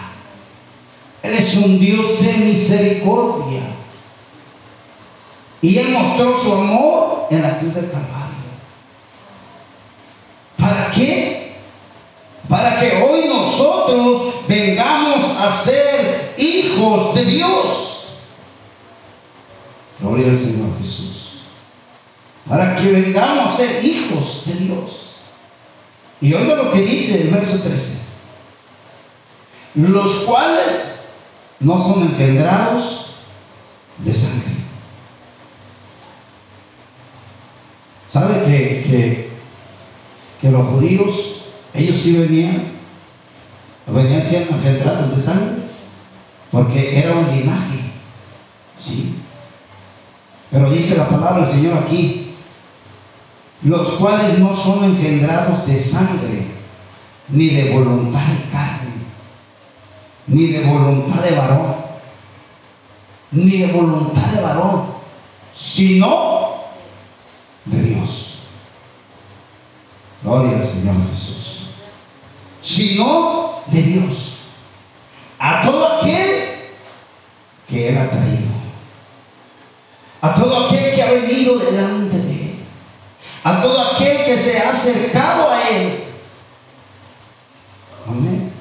Él 1.22 1.34
es 1.34 1.56
un 1.56 1.80
Dios 1.80 2.20
de 2.22 2.34
misericordia. 2.34 3.62
Y 5.62 5.78
Él 5.78 5.92
mostró 5.92 6.36
su 6.38 6.52
amor 6.52 7.28
en 7.30 7.42
la 7.44 7.60
cruz 7.60 7.76
del 7.76 7.92
Calvario. 7.92 8.30
¿Para 10.58 10.92
qué? 10.92 11.40
Para 12.50 12.80
que 12.80 13.04
hoy 13.04 13.28
nosotros 13.28 14.34
vengamos 14.48 15.24
a 15.38 15.49
ser 15.60 16.36
hijos 16.38 17.16
de 17.16 17.26
Dios. 17.26 18.06
Gloria 20.00 20.30
al 20.30 20.38
Señor 20.38 20.78
Jesús. 20.80 21.42
Para 22.48 22.76
que 22.76 22.92
vengamos 22.92 23.54
a 23.54 23.58
ser 23.58 23.86
hijos 23.86 24.44
de 24.46 24.54
Dios. 24.56 25.16
Y 26.22 26.34
oiga 26.34 26.56
lo 26.56 26.72
que 26.72 26.82
dice 26.82 27.24
el 27.24 27.30
verso 27.30 27.62
13. 27.62 28.00
Los 29.76 30.12
cuales 30.22 31.00
no 31.60 31.78
son 31.78 32.04
engendrados 32.04 33.12
de 34.00 34.14
sangre. 34.14 34.60
¿Sabe 38.08 38.44
que, 38.44 38.82
que, 38.82 39.30
que 40.42 40.52
los 40.52 40.68
judíos, 40.70 41.44
ellos 41.74 41.98
sí 41.98 42.18
venían, 42.18 42.79
venían 43.94 44.24
siendo 44.24 44.56
engendrados 44.56 45.16
de 45.16 45.22
sangre? 45.22 45.64
Porque 46.52 47.00
era 47.00 47.16
un 47.16 47.28
linaje. 47.36 47.92
¿Sí? 48.78 49.20
Pero 50.52 50.72
dice 50.72 50.98
la 50.98 51.08
palabra 51.08 51.38
del 51.38 51.48
Señor 51.48 51.78
aquí, 51.78 52.34
los 53.62 53.90
cuales 53.92 54.40
no 54.40 54.54
son 54.56 54.84
engendrados 54.86 55.68
de 55.68 55.78
sangre, 55.78 56.48
ni 57.28 57.50
de 57.50 57.72
voluntad 57.72 58.26
de 58.26 58.50
carne, 58.50 58.94
ni 60.28 60.48
de 60.48 60.64
voluntad 60.64 61.22
de 61.22 61.36
varón, 61.36 61.76
ni 63.32 63.58
de 63.58 63.68
voluntad 63.68 64.26
de 64.28 64.42
varón, 64.42 64.86
sino 65.54 66.64
de 67.66 67.84
Dios. 67.84 68.40
Gloria 70.24 70.58
al 70.58 70.64
Señor 70.64 70.96
Jesús. 71.10 71.49
Sino 72.70 73.64
de 73.66 73.82
Dios. 73.82 74.38
A 75.40 75.64
todo 75.64 75.98
aquel 75.98 76.70
que 77.68 77.90
Él 77.90 77.98
ha 77.98 78.12
traído. 78.12 78.52
A 80.22 80.36
todo 80.36 80.68
aquel 80.68 80.94
que 80.94 81.02
ha 81.02 81.12
venido 81.14 81.58
delante 81.58 82.16
de 82.16 82.32
Él. 82.32 82.56
A 83.44 83.60
todo 83.60 83.96
aquel 83.96 84.24
que 84.24 84.38
se 84.38 84.62
ha 84.62 84.70
acercado 84.70 85.50
a 85.50 85.68
Él. 85.68 86.04
Amén. 88.08 88.54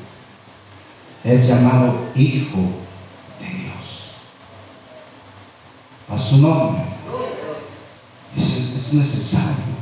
Es 1.22 1.46
llamado 1.46 2.06
Hijo 2.14 2.60
de 3.38 3.46
Dios. 3.46 4.14
A 6.08 6.18
su 6.18 6.38
nombre. 6.38 6.82
Es, 8.34 8.56
es 8.74 8.94
necesario 8.94 9.76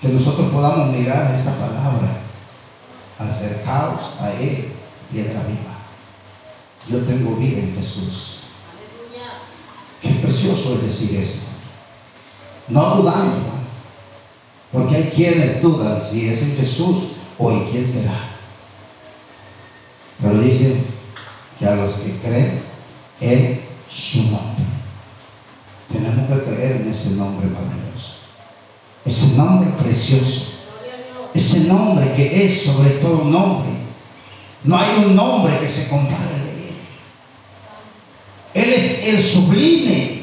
que 0.00 0.08
nosotros 0.08 0.50
podamos 0.50 0.96
mirar 0.96 1.30
esta 1.34 1.52
palabra, 1.56 2.27
acercaros 3.18 4.14
a 4.20 4.32
Él, 4.32 4.72
piedra 5.10 5.42
viva. 5.42 5.78
Yo 6.88 7.04
tengo 7.06 7.36
vida 7.36 7.58
en 7.58 7.74
Jesús. 7.74 8.38
Qué 10.00 10.10
precioso 10.10 10.74
es 10.74 10.82
decir 10.82 11.20
eso. 11.20 11.46
No 12.68 12.96
dudando, 12.96 13.36
hermano. 13.36 13.58
Porque 14.72 14.96
hay 14.96 15.10
quienes 15.14 15.60
dudan 15.60 16.00
si 16.00 16.28
es 16.28 16.42
en 16.42 16.56
Jesús 16.56 16.96
o 17.38 17.50
en 17.50 17.64
quién 17.68 17.86
será. 17.86 18.28
Pero 20.20 20.40
dicen 20.40 20.84
que 21.58 21.66
a 21.66 21.74
los 21.74 21.94
que 21.94 22.18
creen 22.18 22.62
en 23.20 23.62
su 23.88 24.24
nombre. 24.24 24.64
Tenemos 25.90 26.28
que 26.28 26.44
creer 26.44 26.82
en 26.82 26.90
ese 26.90 27.10
nombre 27.10 27.48
maravilloso. 27.48 28.16
Ese 29.04 29.36
nombre 29.36 29.70
precioso. 29.82 30.57
Ese 31.34 31.60
nombre 31.60 32.12
que 32.14 32.46
es 32.46 32.62
sobre 32.62 32.90
todo 32.90 33.24
nombre. 33.24 33.70
No 34.64 34.76
hay 34.76 35.04
un 35.04 35.14
nombre 35.14 35.58
que 35.60 35.68
se 35.68 35.88
compare 35.88 36.24
de 36.24 36.68
él. 38.64 38.68
Él 38.68 38.72
es 38.72 39.06
el 39.06 39.22
sublime. 39.22 40.22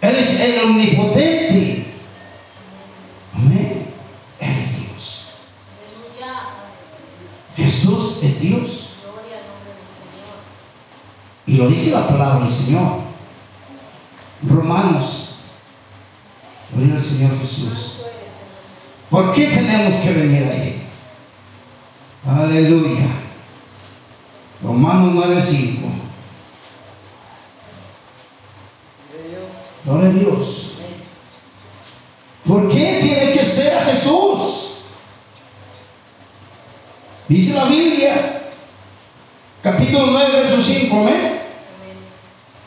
Él 0.00 0.16
es 0.16 0.40
el 0.40 0.64
omnipotente. 0.64 1.86
Amén. 3.34 3.86
Él 4.38 4.58
es 4.62 4.80
Dios. 4.80 5.26
Jesús 7.56 8.18
es 8.22 8.40
Dios. 8.40 8.82
Y 11.46 11.52
lo 11.56 11.68
dice 11.68 11.92
la 11.92 12.06
palabra 12.06 12.40
del 12.40 12.50
Señor. 12.50 13.00
Romanos. 14.42 15.36
Gloria 16.72 16.94
al 16.94 17.00
Señor 17.00 17.38
Jesús. 17.40 17.95
¿Por 19.10 19.32
qué 19.32 19.46
tenemos 19.46 20.00
que 20.00 20.12
venir 20.12 20.44
ahí? 20.44 20.82
Aleluya. 22.26 23.06
Romanos 24.62 25.14
9:5. 25.14 25.96
Gloria 29.84 30.08
a 30.08 30.12
Dios. 30.12 30.72
¿Por 32.44 32.68
qué 32.68 32.98
tiene 33.00 33.32
que 33.32 33.44
ser 33.44 33.84
Jesús? 33.84 34.56
Dice 37.28 37.54
la 37.54 37.64
Biblia, 37.64 38.52
capítulo 39.62 40.06
9, 40.06 40.42
verso 40.42 40.62
5, 40.62 40.96
amén. 40.96 41.40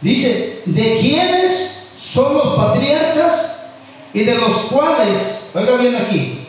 Dice, 0.01 0.63
de 0.65 0.97
quienes 0.99 1.91
son 1.97 2.33
los 2.37 2.55
patriarcas 2.55 3.65
y 4.13 4.23
de 4.23 4.35
los 4.35 4.57
cuales, 4.63 5.38
oiga 5.53 5.77
bien 5.77 5.95
aquí, 5.95 6.47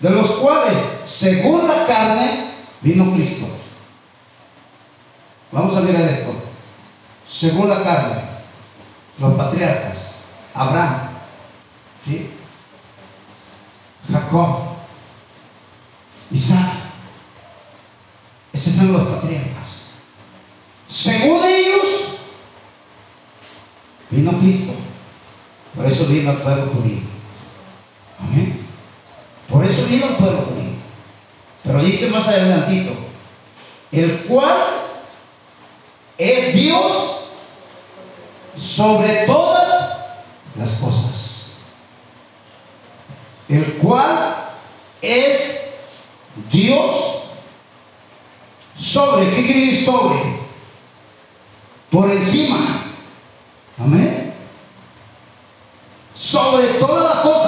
de 0.00 0.10
los 0.10 0.30
cuales, 0.32 0.76
según 1.04 1.66
la 1.66 1.86
carne, 1.86 2.50
vino 2.80 3.12
Cristo. 3.12 3.46
Vamos 5.52 5.76
a 5.76 5.80
mirar 5.80 6.02
esto. 6.02 6.34
Según 7.26 7.68
la 7.68 7.82
carne, 7.82 8.22
los 9.18 9.34
patriarcas, 9.34 10.16
Abraham, 10.54 11.08
¿sí? 12.04 12.30
Jacob, 14.10 14.58
Isaac, 16.30 16.72
esos 18.52 18.74
son 18.74 18.92
los 18.92 19.08
patriarcas. 19.08 19.66
Según 20.88 21.44
ellos, 21.44 22.18
vino 24.10 24.38
Cristo. 24.38 24.72
Por 25.74 25.86
eso 25.86 26.06
vino 26.06 26.30
al 26.30 26.42
pueblo 26.42 26.72
judío. 26.72 27.15
Amén. 28.18 28.66
Por 29.48 29.64
eso 29.64 29.86
vino 29.86 30.06
al 30.06 30.16
pueblo 30.16 30.42
judío. 30.42 30.70
Pero 31.62 31.82
dice 31.82 32.08
más 32.08 32.28
adelantito, 32.28 32.92
el 33.92 34.24
cual 34.24 34.56
es 36.18 36.54
Dios 36.54 37.16
sobre 38.56 39.26
todas 39.26 39.98
las 40.56 40.72
cosas. 40.76 41.52
El 43.48 43.74
cual 43.74 44.48
es 45.00 45.70
Dios 46.50 47.16
sobre, 48.76 49.30
¿qué 49.34 49.44
quiere 49.44 49.60
decir 49.66 49.84
sobre? 49.84 50.20
Por 51.90 52.10
encima. 52.10 52.84
Amén. 53.78 54.34
Sobre 56.14 56.66
todas 56.74 57.14
las 57.14 57.24
cosas. 57.24 57.45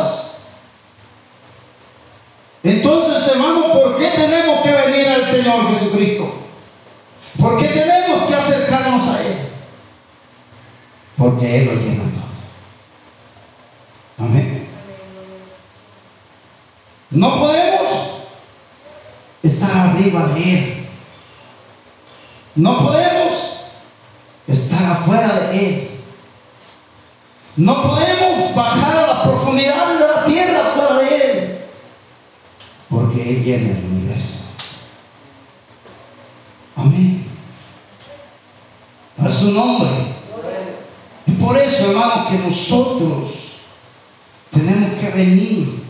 Entonces, 2.62 3.28
hermano, 3.32 3.72
¿por 3.72 3.98
qué 3.98 4.08
tenemos 4.08 4.62
que 4.62 4.72
venir 4.72 5.08
al 5.08 5.26
Señor 5.26 5.68
Jesucristo? 5.68 6.34
¿Por 7.38 7.58
qué 7.58 7.68
tenemos 7.68 8.22
que 8.24 8.34
acercarnos 8.34 9.08
a 9.08 9.22
Él? 9.22 9.36
Porque 11.16 11.58
Él 11.58 11.64
lo 11.66 11.72
llena 11.74 12.04
todo. 12.04 12.28
Amén. 14.26 14.66
No 17.10 17.40
podemos 17.40 17.88
estar 19.42 19.70
arriba 19.70 20.26
de 20.28 20.54
Él. 20.54 20.88
No 22.56 22.84
podemos 22.84 23.62
estar 24.48 24.92
afuera 24.92 25.28
de 25.28 25.66
Él. 25.66 25.90
No 27.56 27.82
podemos 27.82 28.17
Él 33.20 33.44
llena 33.44 33.78
el 33.78 33.84
universo. 33.84 34.44
Amén. 36.76 37.26
A 39.18 39.28
su 39.30 39.52
nombre. 39.52 40.16
Y 41.26 41.32
por 41.32 41.56
eso, 41.56 41.90
hermano, 41.90 42.28
que 42.28 42.38
nosotros 42.38 43.30
tenemos 44.50 44.98
que 45.00 45.10
venir 45.10 45.82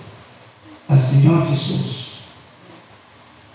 al 0.88 1.01
Señor 1.01 1.49
Jesús. 1.49 2.19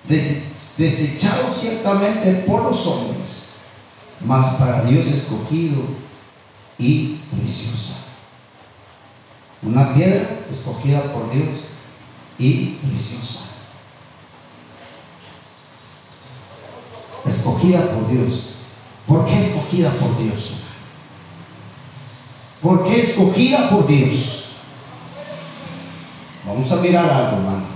Des- 0.08 0.44
Desechado 0.78 1.52
ciertamente 1.54 2.34
por 2.48 2.64
los 2.64 2.88
hombres, 2.88 3.50
mas 4.26 4.56
para 4.56 4.84
Dios 4.86 5.06
escogido 5.06 5.84
y 6.80 7.20
preciosa. 7.32 7.98
Una 9.62 9.94
piedra 9.94 10.40
escogida 10.50 11.14
por 11.14 11.32
Dios 11.32 11.50
y 12.40 12.78
preciosa. 12.88 13.52
Escogida 17.26 17.92
por 17.92 18.10
Dios. 18.10 18.56
¿Por 19.08 19.26
qué 19.26 19.40
escogida 19.40 19.92
por 19.92 20.18
Dios? 20.18 20.56
¿Por 22.62 22.84
qué 22.86 23.02
escogida 23.02 23.70
por 23.70 23.88
Dios? 23.88 24.46
Vamos 26.46 26.72
a 26.72 26.76
mirar 26.78 27.10
algo, 27.10 27.38
hermano. 27.38 27.74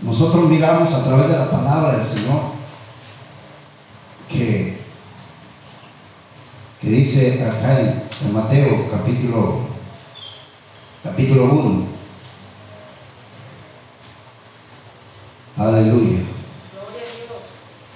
Nosotros 0.00 0.48
miramos 0.48 0.92
a 0.94 1.04
través 1.04 1.28
de 1.28 1.36
la 1.36 1.50
palabra 1.50 1.92
del 1.92 2.04
Señor 2.04 2.40
que, 4.28 4.80
que 6.80 6.88
dice 6.88 7.44
acá 7.46 7.80
en, 7.80 8.04
en 8.24 8.32
Mateo 8.32 8.88
capítulo, 8.90 9.60
capítulo 11.02 11.44
1. 11.44 11.89
Aleluya. 15.60 16.20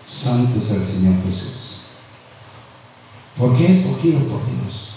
Santo 0.07 0.59
es 0.59 0.71
el 0.71 0.85
Señor 0.85 1.15
Jesús. 1.25 1.85
¿Por 3.39 3.57
qué 3.57 3.73
escogido 3.73 4.19
por 4.19 4.41
Dios? 4.45 4.97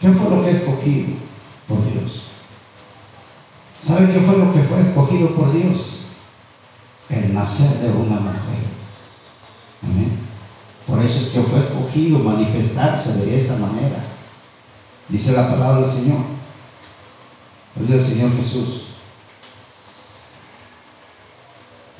¿Qué 0.00 0.12
fue 0.12 0.30
lo 0.30 0.44
que 0.44 0.52
escogido 0.52 1.08
por 1.66 1.78
Dios? 1.92 2.28
¿Sabe 3.82 4.12
qué 4.12 4.20
fue 4.20 4.38
lo 4.38 4.52
que 4.52 4.60
fue 4.60 4.80
escogido 4.80 5.34
por 5.34 5.52
Dios? 5.52 6.04
El 7.08 7.34
nacer 7.34 7.80
de 7.80 7.88
una 7.90 8.20
mujer. 8.20 8.64
Amén. 9.82 10.20
Por 10.86 11.04
eso 11.04 11.18
es 11.18 11.26
que 11.30 11.42
fue 11.42 11.58
escogido 11.58 12.20
manifestarse 12.20 13.12
de 13.14 13.34
esa 13.34 13.56
manera. 13.56 14.04
Dice 15.08 15.32
la 15.32 15.50
palabra 15.50 15.80
del 15.80 15.90
Señor. 15.90 16.20
Es 17.82 17.90
el 17.90 18.00
Señor 18.00 18.36
Jesús. 18.36 18.83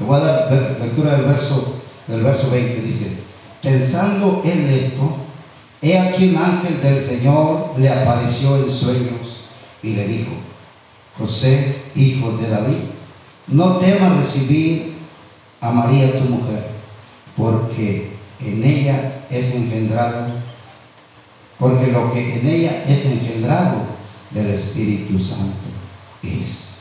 Voy 0.06 0.16
a 0.16 0.24
dar 0.24 0.78
lectura 0.80 1.12
del 1.16 1.24
verso, 1.24 1.80
del 2.06 2.22
verso 2.22 2.50
20. 2.50 2.82
Dice, 2.82 3.12
pensando 3.62 4.42
en 4.44 4.68
esto, 4.68 5.16
he 5.80 5.98
aquí 5.98 6.30
un 6.30 6.36
ángel 6.36 6.82
del 6.82 7.00
Señor 7.00 7.74
le 7.78 7.88
apareció 7.88 8.56
en 8.56 8.70
sueños 8.70 9.44
y 9.82 9.94
le 9.94 10.06
dijo, 10.06 10.32
José, 11.18 11.82
hijo 11.94 12.32
de 12.32 12.48
David, 12.48 12.76
no 13.46 13.76
temas 13.76 14.16
recibir 14.16 14.94
a 15.60 15.70
María 15.70 16.18
tu 16.18 16.24
mujer, 16.24 16.70
porque 17.36 18.16
en 18.40 18.64
ella 18.64 19.24
es 19.30 19.54
engendrado, 19.54 20.26
porque 21.58 21.92
lo 21.92 22.12
que 22.12 22.40
en 22.40 22.46
ella 22.46 22.84
es 22.86 23.06
engendrado 23.06 23.76
del 24.30 24.50
Espíritu 24.50 25.18
Santo 25.18 25.68
es. 26.22 26.73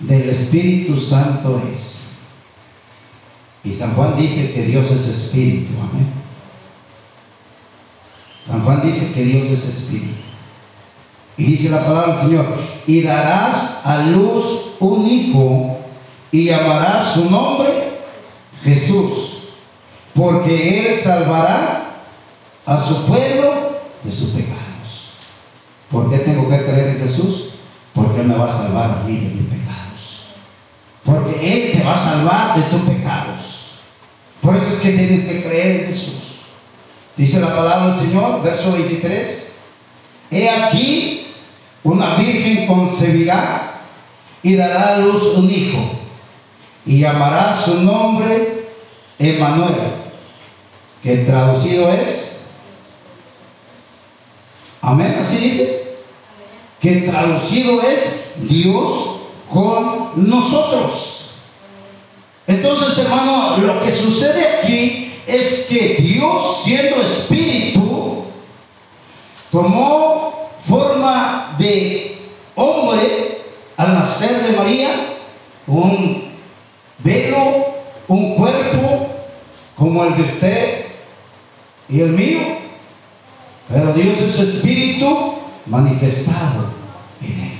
Del 0.00 0.30
Espíritu 0.30 0.98
Santo 0.98 1.62
es. 1.72 2.08
Y 3.62 3.72
San 3.72 3.94
Juan 3.94 4.16
dice 4.16 4.52
que 4.52 4.62
Dios 4.62 4.90
es 4.90 5.06
Espíritu, 5.06 5.72
amén. 5.78 6.12
San 8.46 8.64
Juan 8.64 8.80
dice 8.82 9.12
que 9.12 9.24
Dios 9.24 9.50
es 9.50 9.64
Espíritu. 9.64 10.14
Y 11.36 11.44
dice 11.44 11.70
la 11.70 11.84
palabra 11.84 12.14
del 12.14 12.26
Señor, 12.26 12.46
y 12.86 13.02
darás 13.02 13.82
a 13.84 14.02
luz 14.04 14.72
un 14.80 15.06
hijo 15.06 15.78
y 16.32 16.44
llamarás 16.44 17.14
su 17.14 17.30
nombre 17.30 18.00
Jesús, 18.62 19.38
porque 20.14 20.90
él 20.90 20.96
salvará 20.96 22.04
a 22.66 22.78
su 22.78 23.06
pueblo 23.06 23.80
de 24.02 24.12
sus 24.12 24.30
pecados. 24.30 24.60
¿Por 25.90 26.10
qué 26.10 26.18
tengo 26.18 26.48
que 26.48 26.64
creer 26.64 26.96
en 26.96 26.98
Jesús? 27.00 27.50
Porque 27.94 28.20
Él 28.20 28.28
me 28.28 28.36
va 28.36 28.46
a 28.46 28.48
salvar 28.48 28.90
a 28.90 29.04
mí 29.04 29.16
de 29.16 29.28
mis 29.28 29.48
pecados. 29.48 29.69
Porque 31.10 31.40
Él 31.52 31.72
te 31.72 31.82
va 31.82 31.92
a 31.92 31.98
salvar 31.98 32.56
de 32.56 32.62
tus 32.62 32.82
pecados. 32.82 33.80
Por 34.40 34.56
eso 34.56 34.74
es 34.74 34.80
que 34.80 34.92
tienes 34.92 35.26
que 35.26 35.42
creer 35.42 35.80
en 35.80 35.86
Jesús. 35.88 36.14
Dice 37.16 37.40
la 37.40 37.54
palabra 37.54 37.86
del 37.88 38.06
Señor, 38.06 38.42
verso 38.42 38.72
23. 38.72 39.46
He 40.30 40.48
aquí 40.48 41.34
una 41.82 42.14
virgen 42.14 42.66
concebirá 42.68 43.80
y 44.42 44.54
dará 44.54 44.94
a 44.94 44.98
luz 44.98 45.34
un 45.36 45.50
hijo 45.50 45.80
y 46.86 47.00
llamará 47.00 47.54
su 47.56 47.82
nombre 47.82 48.68
Emanuel, 49.18 49.74
que 51.02 51.18
traducido 51.18 51.92
es, 51.92 52.40
amén, 54.80 55.18
así 55.20 55.36
dice, 55.38 55.96
que 56.80 57.02
traducido 57.02 57.82
es 57.82 58.32
Dios 58.48 59.09
con 59.52 60.28
nosotros. 60.28 61.30
Entonces, 62.46 62.98
hermano, 62.98 63.58
lo 63.58 63.82
que 63.82 63.92
sucede 63.92 64.58
aquí 64.58 65.12
es 65.26 65.66
que 65.68 65.96
Dios, 66.00 66.62
siendo 66.64 67.02
espíritu, 67.02 68.24
tomó 69.50 70.50
forma 70.66 71.56
de 71.58 72.18
hombre 72.54 73.42
al 73.76 73.94
nacer 73.94 74.42
de 74.42 74.56
María, 74.56 75.16
un 75.66 76.32
velo, 76.98 77.66
un 78.08 78.34
cuerpo 78.34 79.08
como 79.76 80.04
el 80.04 80.16
de 80.16 80.22
usted 80.22 80.86
y 81.88 82.00
el 82.00 82.10
mío, 82.10 82.40
pero 83.68 83.92
Dios 83.92 84.18
es 84.20 84.38
espíritu 84.38 85.34
manifestado 85.66 86.72
en 87.22 87.40
él. 87.40 87.59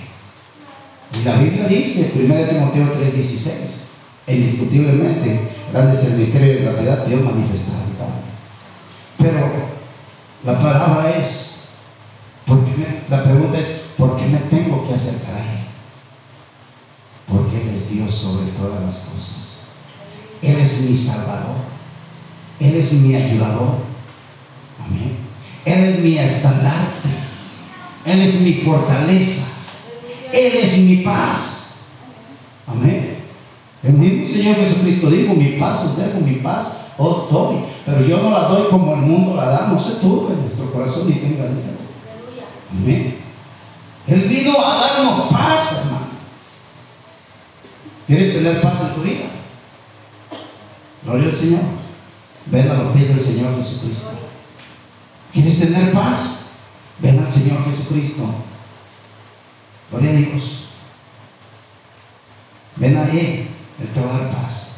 La 1.24 1.36
Biblia 1.36 1.66
dice, 1.66 2.12
1 2.14 2.48
Timoteo 2.48 2.94
3:16, 2.94 3.88
indiscutiblemente, 4.26 5.48
grande 5.72 5.96
es 5.96 6.04
el 6.04 6.18
misterio 6.18 6.54
de 6.54 6.72
la 6.72 6.78
piedad, 6.78 7.06
Dios 7.06 7.20
manifestado. 7.22 7.80
Pero 9.18 9.50
la 10.44 10.58
palabra 10.58 11.14
es 11.16 11.50
la 13.08 13.24
pregunta 13.24 13.58
es, 13.58 13.82
¿por 13.96 14.16
qué 14.16 14.26
me 14.26 14.38
tengo 14.38 14.86
que 14.86 14.94
acercar 14.94 15.34
a 15.34 15.38
Él? 15.40 15.64
Porque 17.28 17.62
Él 17.62 17.74
es 17.74 17.90
Dios 17.90 18.14
sobre 18.14 18.50
todas 18.52 18.82
las 18.82 18.98
cosas. 19.00 19.60
Él 20.42 20.58
es 20.60 20.80
mi 20.82 20.96
salvador. 20.96 21.56
Él 22.58 22.76
es 22.76 22.92
mi 22.94 23.14
ayudador. 23.14 23.78
Amén. 24.84 25.16
Él 25.64 25.84
es 25.84 25.98
mi 26.00 26.18
estandarte. 26.18 27.08
Él 28.04 28.22
es 28.22 28.40
mi 28.40 28.52
fortaleza. 28.54 29.46
Él 30.32 30.52
es 30.56 30.78
mi 30.78 30.96
paz. 30.96 31.74
Amén. 32.66 33.18
El 33.82 33.94
mismo 33.94 34.26
Señor 34.26 34.56
Jesucristo 34.56 35.10
dijo, 35.10 35.34
mi 35.34 35.58
paz 35.58 35.84
os 35.84 35.96
dejo, 35.96 36.20
mi 36.20 36.34
paz 36.34 36.72
os 36.98 37.30
doy. 37.30 37.64
Pero 37.86 38.04
yo 38.04 38.22
no 38.22 38.30
la 38.30 38.48
doy 38.48 38.68
como 38.68 38.94
el 38.94 39.00
mundo 39.00 39.34
la 39.34 39.46
da. 39.46 39.68
No 39.68 39.80
se 39.80 39.96
turbe 39.96 40.34
nuestro 40.36 40.70
corazón 40.72 41.08
ni 41.08 41.14
tenga 41.14 41.44
miedo. 41.44 41.80
Amén. 42.70 43.16
Él 44.06 44.22
vino 44.22 44.52
a 44.60 44.80
darnos 44.80 45.28
paz, 45.30 45.78
hermano. 45.78 46.10
¿Quieres 48.06 48.34
tener 48.34 48.60
paz 48.60 48.74
en 48.82 48.94
tu 48.94 49.02
vida? 49.02 49.26
Gloria 51.04 51.26
al 51.26 51.34
Señor. 51.34 51.60
Ven 52.46 52.70
a 52.70 52.74
los 52.74 52.92
pies 52.92 53.08
del 53.08 53.20
Señor 53.20 53.56
Jesucristo. 53.56 54.10
¿Quieres 55.32 55.60
tener 55.60 55.92
paz? 55.92 56.50
Ven 56.98 57.18
al 57.18 57.30
Señor 57.30 57.64
Jesucristo. 57.64 58.24
A 59.92 59.98
Dios. 59.98 60.66
Ven 62.76 62.96
a 62.96 63.02
Él. 63.10 63.48
Él 63.80 63.88
te 63.94 64.00
va 64.00 64.14
a 64.14 64.18
dar 64.18 64.30
paz. 64.30 64.72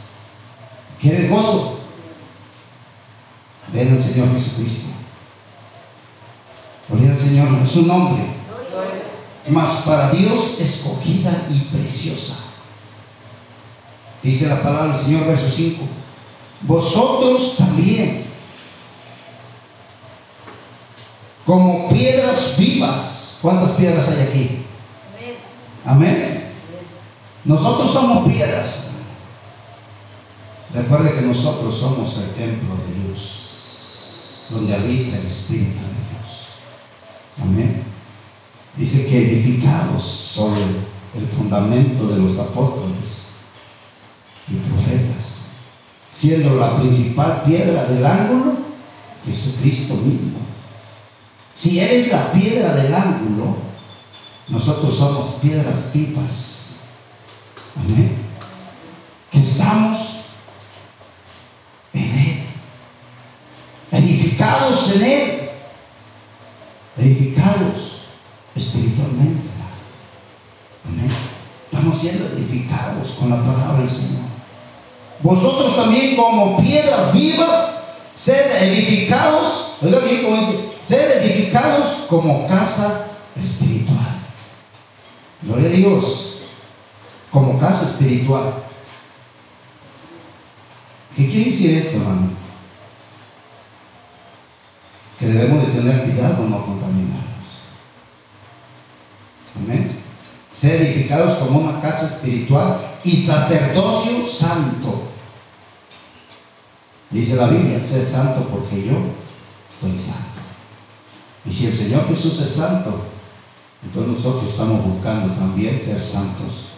¿Quieres 1.01 1.29
gozo? 1.29 1.81
Ven 3.73 3.93
al 3.93 4.03
Señor 4.03 4.33
Jesucristo. 4.33 4.89
Gloria 6.89 7.11
al 7.11 7.17
Señor, 7.17 7.67
su 7.67 7.87
nombre. 7.87 8.23
Mas 9.49 9.83
para 9.83 10.11
Dios 10.11 10.61
escogida 10.61 11.47
y 11.51 11.61
preciosa. 11.75 12.39
Dice 14.23 14.49
la 14.49 14.63
palabra 14.63 14.93
del 14.93 15.05
Señor, 15.05 15.27
verso 15.27 15.51
5. 15.51 15.83
Vosotros 16.63 17.57
también, 17.57 18.25
como 21.45 21.89
piedras 21.89 22.57
vivas. 22.57 23.39
¿Cuántas 23.43 23.73
piedras 23.73 24.09
hay 24.09 24.21
aquí? 24.21 24.62
Amén. 25.85 26.51
Nosotros 27.45 27.93
somos 27.93 28.29
piedras. 28.29 28.89
Recuerde 30.73 31.15
que 31.15 31.23
nosotros 31.23 31.77
somos 31.77 32.17
el 32.19 32.31
templo 32.31 32.77
de 32.77 33.09
Dios, 33.09 33.49
donde 34.49 34.75
habita 34.75 35.19
el 35.19 35.27
Espíritu 35.27 35.81
de 35.81 36.03
Dios. 36.09 36.47
Amén. 37.43 37.83
Dice 38.77 39.07
que 39.07 39.33
edificados 39.33 40.03
sobre 40.03 40.63
el 41.15 41.27
fundamento 41.37 42.07
de 42.07 42.19
los 42.19 42.39
apóstoles 42.39 43.27
y 44.49 44.55
profetas, 44.55 45.33
siendo 46.11 46.57
la 46.57 46.77
principal 46.77 47.43
piedra 47.43 47.85
del 47.85 48.07
ángulo 48.07 48.57
Jesucristo 49.27 49.95
mismo. 49.95 50.39
Si 51.55 51.81
Él 51.81 52.05
es 52.05 52.13
la 52.13 52.33
piedra 52.33 52.75
del 52.75 52.95
ángulo, 52.95 53.72
nosotros 54.49 54.97
somos 54.97 55.35
piedras 55.41 55.91
pipas. 55.93 56.63
Amén. 57.77 58.17
Que 59.31 59.41
estamos 59.41 59.99
en 61.95 62.03
Él, 62.03 62.43
edificados 63.91 64.97
en 64.97 65.03
Él, 65.03 65.51
edificados 66.99 68.03
espiritualmente. 68.55 69.49
Amén. 70.87 71.11
Estamos 71.71 71.99
siendo 71.99 72.27
edificados 72.27 73.13
con 73.19 73.31
la 73.31 73.43
palabra 73.43 73.79
del 73.79 73.89
Señor. 73.89 74.23
Vosotros 75.23 75.77
también 75.77 76.17
como 76.17 76.59
piedras 76.59 77.13
vivas, 77.15 77.75
sed 78.15 78.63
edificados, 78.63 79.77
oiga 79.81 80.01
bien 80.01 80.25
cómo 80.25 80.37
dice, 80.37 80.73
sed 80.83 81.23
edificados 81.23 81.87
como 82.09 82.47
casa 82.49 83.07
espiritual. 83.37 83.82
Gloria 85.43 85.69
a 85.69 85.73
Dios, 85.73 86.39
como 87.31 87.59
casa 87.59 87.91
espiritual. 87.91 88.55
¿Qué 91.17 91.29
quiere 91.29 91.51
decir 91.51 91.79
esto, 91.79 91.99
hermano? 91.99 92.31
Que 95.19 95.27
debemos 95.27 95.67
de 95.67 95.73
tener 95.73 96.05
cuidado 96.05 96.49
no 96.49 96.65
contaminarnos. 96.65 97.23
Amén. 99.57 99.99
Ser 100.53 100.83
edificados 100.83 101.39
como 101.39 101.61
una 101.61 101.81
casa 101.81 102.07
espiritual 102.07 102.99
y 103.05 103.17
sacerdocio 103.25 104.25
santo. 104.25 105.09
Dice 107.11 107.37
la 107.37 107.49
Biblia, 107.49 107.81
sé 107.81 108.05
santo 108.05 108.49
porque 108.49 108.87
yo 108.87 108.95
soy 109.79 109.99
santo. 109.99 110.23
Y 111.45 111.53
si 111.53 111.67
el 111.67 111.75
Señor 111.75 112.09
Jesús 112.09 112.41
es 112.41 112.51
santo, 112.53 113.12
entonces 113.85 114.13
nosotros 114.13 114.51
estamos 114.51 114.85
buscando 114.85 115.35
también 115.35 115.81
ser 115.81 116.01
santos. 116.01 116.71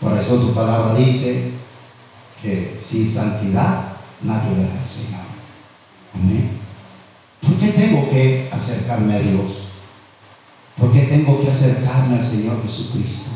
Por 0.00 0.16
eso 0.16 0.36
tu 0.36 0.54
palabra 0.54 0.94
dice 0.94 1.52
que 2.40 2.78
sin 2.80 3.08
santidad 3.08 3.92
nadie 4.22 4.54
verá 4.54 4.80
al 4.80 4.88
Señor. 4.88 5.20
Amén. 6.14 6.58
¿Por 7.42 7.54
qué 7.54 7.68
tengo 7.68 8.08
que 8.08 8.48
acercarme 8.52 9.14
a 9.14 9.18
Dios? 9.18 9.68
¿Por 10.76 10.92
qué 10.92 11.02
tengo 11.02 11.40
que 11.40 11.50
acercarme 11.50 12.16
al 12.16 12.24
Señor 12.24 12.62
Jesucristo? 12.62 13.30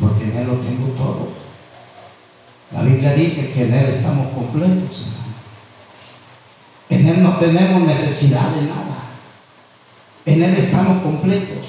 Porque 0.00 0.24
en 0.24 0.36
Él 0.36 0.46
lo 0.48 0.54
tengo 0.56 0.88
todo. 0.88 1.28
La 2.72 2.82
Biblia 2.82 3.14
dice 3.14 3.52
que 3.52 3.64
en 3.64 3.74
Él 3.74 3.86
estamos 3.86 4.32
completos. 4.32 5.08
En 6.90 7.06
Él 7.06 7.22
no 7.22 7.36
tenemos 7.36 7.82
necesidad 7.82 8.50
de 8.50 8.62
nada. 8.62 9.01
En 10.24 10.42
Él 10.42 10.54
estamos 10.56 11.02
completos. 11.02 11.66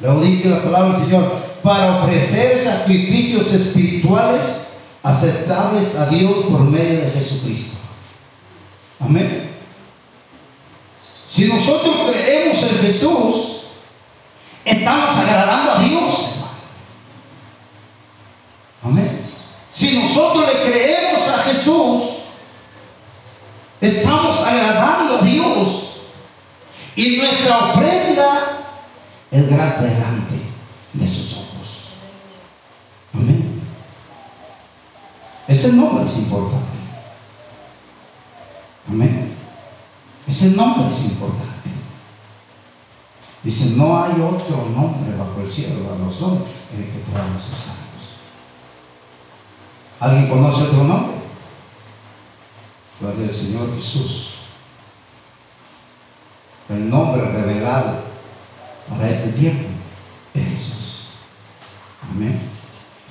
Luego 0.00 0.20
dice 0.22 0.50
la 0.50 0.62
palabra 0.62 0.96
del 0.96 1.06
Señor, 1.06 1.32
para 1.62 1.96
ofrecer 1.96 2.58
sacrificios 2.58 3.52
espirituales 3.52 4.78
aceptables 5.02 5.96
a 5.96 6.06
Dios 6.06 6.46
por 6.48 6.60
medio 6.60 7.00
de 7.00 7.10
Jesucristo. 7.10 7.78
Amén. 9.00 9.50
Si 11.26 11.46
nosotros 11.46 12.10
creemos 12.10 12.62
en 12.62 12.78
Jesús, 12.78 13.62
estamos 14.64 15.10
agradando 15.10 15.72
a 15.72 15.82
Dios, 15.82 16.34
Amén. 18.82 19.26
Si 19.70 19.98
nosotros 19.98 20.46
le 20.46 20.70
creemos 20.70 21.28
a 21.28 21.38
Jesús, 21.42 22.02
estamos 23.80 24.40
agradando 24.40 25.18
a 25.18 25.22
Dios. 25.22 25.87
Y 26.98 27.16
nuestra 27.16 27.70
ofrenda 27.70 28.58
es 29.30 29.48
grata 29.48 29.82
delante 29.82 30.34
de 30.94 31.06
sus 31.06 31.32
ojos. 31.34 31.90
Amén. 33.14 33.62
Ese 35.46 35.74
nombre 35.74 36.04
es 36.04 36.18
importante. 36.18 36.76
Amén. 38.88 39.32
Ese 40.26 40.56
nombre 40.56 40.90
es 40.90 41.04
importante. 41.04 41.70
Dice, 43.44 43.76
no 43.76 44.02
hay 44.02 44.20
otro 44.20 44.68
nombre 44.74 45.16
bajo 45.16 45.40
el 45.40 45.48
cielo 45.48 45.94
a 45.94 46.04
los 46.04 46.20
hombres 46.20 46.50
en 46.74 46.82
el 46.82 46.90
que 46.90 46.98
podamos 46.98 47.40
ser 47.40 47.54
salvos. 47.54 48.18
¿Alguien 50.00 50.26
conoce 50.26 50.64
otro 50.64 50.82
nombre? 50.82 51.16
Gloria 52.98 53.22
al 53.22 53.30
Señor 53.30 53.72
Jesús. 53.76 54.37
El 56.68 56.90
nombre 56.90 57.22
revelado 57.22 58.02
para 58.88 59.08
este 59.08 59.30
tiempo 59.30 59.68
es 60.34 60.48
Jesús. 60.48 61.08
Amén. 62.10 62.40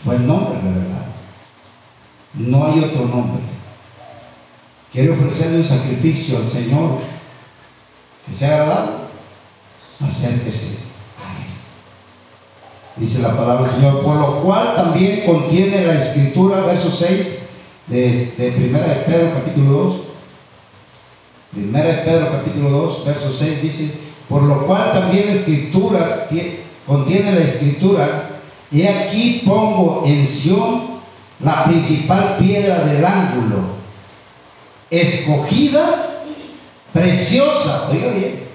Fue 0.04 0.15
el 0.15 0.28
nombre 0.28 0.60
revelado. 0.62 1.08
No 2.34 2.65
hay 2.65 2.80
otro 2.80 3.06
nombre. 3.06 3.41
Quiere 4.91 5.12
ofrecerle 5.12 5.58
un 5.58 5.65
sacrificio 5.65 6.38
al 6.38 6.48
Señor 6.48 7.00
que 8.26 8.34
sea 8.34 8.62
agradable. 8.62 9.08
Acérquese 10.00 10.88
dice 13.00 13.22
la 13.22 13.36
palabra 13.36 13.67
del 13.67 13.76
Señor, 13.76 14.02
por 14.02 14.15
lo 14.15 14.41
cual 14.41 14.76
también 14.76 15.26
contiene 15.26 15.86
la 15.86 16.00
escritura, 16.00 16.62
verso 16.62 16.91
6 16.91 17.39
de, 17.88 18.34
de 18.38 18.52
Primera 18.52 18.88
de 18.88 18.96
Pedro 19.02 19.34
capítulo 19.34 19.84
2, 19.84 20.02
Primera 21.52 21.86
de 21.86 21.98
Pedro 22.04 22.32
capítulo 22.32 22.70
2, 22.70 23.06
verso 23.06 23.34
6 23.34 23.62
dice, 23.62 23.92
por 24.28 24.44
lo 24.44 24.66
cual 24.68 24.92
también 24.92 25.28
la 25.28 25.32
escritura 25.32 26.28
contiene 26.86 27.32
la 27.32 27.44
escritura, 27.46 28.42
y 28.72 28.84
aquí 28.84 29.44
pongo 29.46 30.04
en 30.06 30.26
Sión 30.26 30.98
la 31.40 31.66
principal 31.66 32.38
piedra 32.38 32.86
del 32.86 33.06
ángulo, 33.06 33.78
escogida, 34.90 36.24
preciosa, 36.94 37.90
oiga 37.92 38.12
bien, 38.12 38.48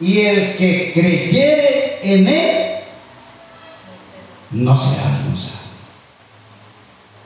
y 0.00 0.18
el 0.20 0.56
que 0.56 0.92
creyere 0.94 2.00
en 2.02 2.28
él, 2.28 2.64
no 4.50 4.74
será 4.74 5.14
avergonzado. 5.14 5.58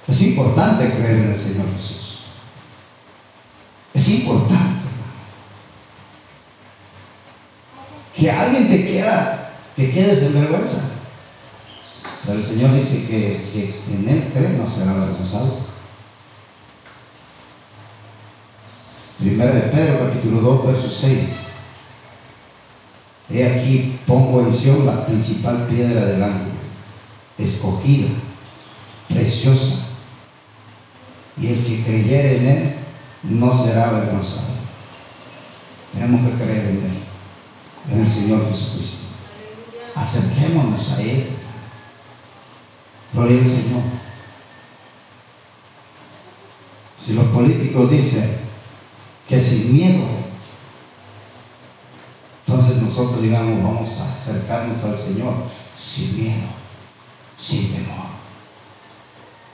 Es 0.08 0.22
importante 0.22 0.90
creer 0.90 1.18
en 1.18 1.30
el 1.30 1.36
Señor 1.36 1.66
Jesús. 1.72 2.11
Es 3.94 4.08
importante 4.08 4.82
que 8.14 8.30
alguien 8.30 8.68
te 8.68 8.86
quiera 8.86 9.52
que 9.76 9.90
quedes 9.90 10.22
en 10.22 10.34
vergüenza. 10.34 10.90
Pero 12.24 12.38
el 12.38 12.44
Señor 12.44 12.74
dice 12.74 13.06
que, 13.06 13.50
que 13.52 13.82
en 13.92 14.08
Él 14.08 14.30
cree 14.32 14.50
no 14.50 14.66
será 14.66 14.92
avergonzado. 14.92 15.58
Primero 19.18 19.54
de 19.54 19.60
Pedro 19.62 20.06
capítulo 20.06 20.40
2, 20.40 20.66
verso 20.66 20.90
6. 20.90 21.48
He 23.30 23.46
aquí 23.46 23.98
pongo 24.06 24.40
en 24.40 24.52
Sion 24.52 24.86
la 24.86 25.06
principal 25.06 25.66
piedra 25.66 26.06
del 26.06 26.22
ángulo 26.22 26.52
escogida, 27.38 28.08
preciosa. 29.08 29.88
Y 31.40 31.46
el 31.46 31.64
que 31.64 31.82
creyere 31.82 32.36
en 32.36 32.46
Él 32.46 32.74
no 33.22 33.52
será 33.52 33.88
avergonzado. 33.88 34.48
Tenemos 35.92 36.30
que 36.30 36.42
creer 36.42 36.66
en 36.66 36.76
Él, 36.76 37.04
en 37.90 38.00
el 38.00 38.10
Señor 38.10 38.48
Jesucristo. 38.48 39.06
Acerquémonos 39.94 40.92
a 40.92 41.02
Él. 41.02 41.36
Gloria 43.12 43.40
al 43.40 43.46
Señor. 43.46 43.82
Si 46.98 47.14
los 47.14 47.26
políticos 47.26 47.90
dicen 47.90 48.38
que 49.28 49.40
sin 49.40 49.76
miedo, 49.76 50.04
entonces 52.46 52.82
nosotros 52.82 53.22
digamos, 53.22 53.62
vamos 53.62 54.00
a 54.00 54.16
acercarnos 54.16 54.82
al 54.84 54.96
Señor 54.96 55.34
sin 55.76 56.22
miedo 56.22 56.62
sin 57.42 57.72
temor. 57.72 58.06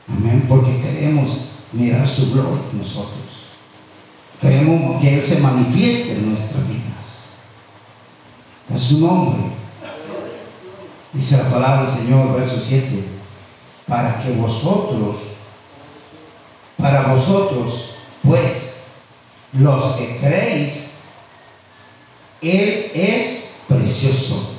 Amén, 0.09 0.44
porque 0.48 0.81
queremos 0.81 1.52
mirar 1.72 2.07
su 2.07 2.33
gloria 2.33 2.61
nosotros. 2.72 3.27
Queremos 4.40 5.01
que 5.01 5.14
Él 5.14 5.22
se 5.22 5.40
manifieste 5.40 6.12
en 6.12 6.31
nuestras 6.31 6.66
vidas. 6.68 6.85
Es 8.74 8.83
su 8.83 9.01
nombre. 9.01 9.53
Dice 11.12 11.38
la 11.38 11.51
palabra 11.51 11.90
del 11.90 12.01
Señor, 12.01 12.35
verso 12.35 12.61
7, 12.61 13.05
para 13.87 14.22
que 14.22 14.33
vosotros, 14.33 15.16
para 16.77 17.09
vosotros, 17.09 17.94
pues, 18.22 18.77
los 19.53 19.85
que 19.96 20.18
creéis, 20.18 20.98
Él 22.42 22.92
es 22.94 23.53
precioso. 23.66 24.55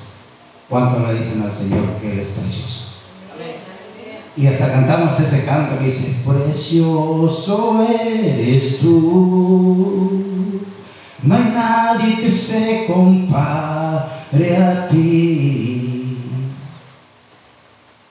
¿Cuánto 0.68 1.08
le 1.08 1.20
dicen 1.20 1.42
al 1.42 1.54
Señor 1.54 1.86
que 2.02 2.12
Él 2.12 2.20
es 2.20 2.30
precioso? 2.30 2.89
Y 4.39 4.47
hasta 4.47 4.71
cantamos 4.71 5.19
ese 5.19 5.43
canto 5.43 5.78
que 5.78 5.86
dice, 5.88 6.15
precioso 6.25 7.86
eres 7.91 8.80
tú. 8.80 10.21
No 11.21 11.36
hay 11.36 11.43
nadie 11.54 12.21
que 12.21 12.32
se 12.32 12.86
compare 12.88 14.56
a 14.56 14.88
ti. 14.89 16.19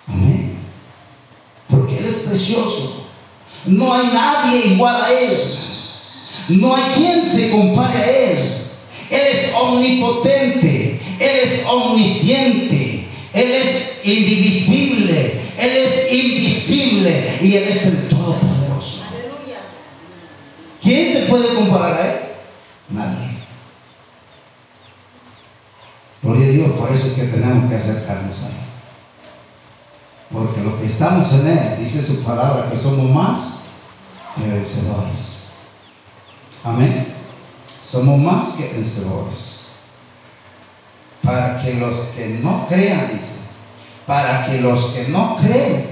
Amén. 0.06 0.58
Porque 1.66 1.96
Él 1.96 2.04
es 2.04 2.16
precioso. 2.16 3.06
No 3.64 3.94
hay 3.94 4.08
nadie 4.12 4.74
igual 4.74 5.02
a 5.02 5.10
Él. 5.10 5.58
No 6.50 6.76
hay 6.76 6.82
quien 6.94 7.24
se 7.24 7.50
compare 7.50 7.98
a 7.98 8.10
Él. 8.10 8.38
Él 9.10 9.26
es 9.32 9.54
omnipotente. 9.58 11.00
Él 11.18 11.38
es 11.42 11.64
omnisciente. 11.66 13.06
Él 13.32 13.50
es 13.50 14.00
indivisible. 14.04 15.47
Él 15.58 15.76
es 15.76 16.12
invisible. 16.12 17.38
Y 17.42 17.56
Él 17.56 17.68
es 17.68 17.86
el 17.86 18.08
Todopoderoso. 18.08 19.04
¿Quién 20.80 21.12
se 21.12 21.22
puede 21.22 21.54
comparar 21.54 22.00
a 22.00 22.12
Él? 22.12 22.18
Nadie. 22.88 23.38
Gloria 26.22 26.46
a 26.46 26.50
Dios, 26.50 26.70
por 26.72 26.90
eso 26.90 27.08
es 27.08 27.12
que 27.14 27.24
tenemos 27.24 27.68
que 27.68 27.76
acercarnos 27.76 28.42
a 28.42 28.46
Él. 28.46 28.54
Porque 30.32 30.62
los 30.62 30.74
que 30.74 30.86
estamos 30.86 31.32
en 31.32 31.46
Él, 31.46 31.78
dice 31.78 32.02
su 32.02 32.22
palabra, 32.22 32.70
que 32.70 32.76
somos 32.76 33.10
más 33.10 33.60
que 34.36 34.48
vencedores. 34.48 35.50
Amén. 36.62 37.14
Somos 37.84 38.18
más 38.18 38.50
que 38.50 38.68
vencedores. 38.68 39.58
Para 41.22 41.60
que 41.60 41.74
los 41.74 41.98
que 42.14 42.40
no 42.42 42.66
crean, 42.68 43.10
dice, 43.12 43.37
para 44.08 44.46
que 44.46 44.62
los 44.62 44.86
que 44.86 45.08
no 45.08 45.36
creen, 45.36 45.86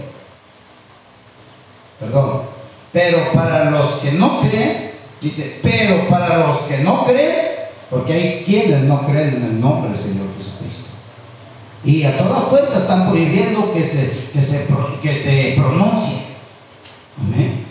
perdón, 2.01 2.45
pero 2.91 3.31
para 3.35 3.71
los 3.71 3.91
que 3.97 4.13
no 4.13 4.41
creen, 4.41 4.93
dice, 5.21 5.61
pero 5.63 6.09
para 6.09 6.39
los 6.39 6.61
que 6.61 6.79
no 6.79 7.05
creen, 7.05 7.57
porque 7.91 8.15
hay 8.15 8.43
quienes 8.43 8.85
no 8.85 9.05
creen 9.05 9.37
en 9.37 9.43
el 9.43 9.61
nombre 9.61 9.91
del 9.91 9.99
Señor 9.99 10.29
Jesucristo. 10.35 10.89
Y 11.85 12.05
a 12.05 12.17
toda 12.17 12.41
fuerza 12.49 12.79
están 12.79 13.11
prohibiendo 13.11 13.75
que 13.75 13.85
se, 13.85 14.31
que 14.33 14.41
se, 14.41 14.67
que 15.03 15.15
se 15.15 15.55
pronuncie. 15.59 16.23
Amén. 17.21 17.67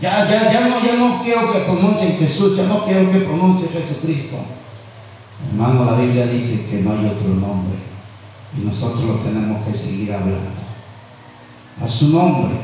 Ya, 0.00 0.26
ya, 0.26 0.50
ya, 0.50 0.68
no, 0.68 0.82
ya 0.82 0.94
no 0.96 1.22
quiero 1.22 1.52
que 1.52 1.58
pronuncien 1.58 2.16
Jesús, 2.18 2.56
ya 2.56 2.64
no 2.64 2.86
quiero 2.86 3.12
que 3.12 3.18
pronuncie 3.18 3.68
Jesucristo. 3.68 4.36
Hermano, 5.46 5.84
la 5.84 5.98
Biblia 5.98 6.26
dice 6.26 6.66
que 6.70 6.78
no 6.78 6.92
hay 6.92 7.04
otro 7.04 7.28
nombre. 7.28 7.95
Y 8.56 8.64
nosotros 8.64 9.04
lo 9.04 9.14
tenemos 9.16 9.66
que 9.66 9.74
seguir 9.74 10.12
hablando. 10.12 10.50
A 11.80 11.88
su 11.88 12.10
nombre. 12.10 12.54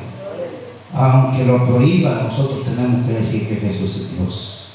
Aunque 0.94 1.44
lo 1.44 1.64
prohíba, 1.64 2.22
nosotros 2.22 2.64
tenemos 2.64 3.06
que 3.06 3.14
decir 3.14 3.48
que 3.48 3.56
Jesús 3.56 3.96
es 3.96 4.16
Dios. 4.16 4.72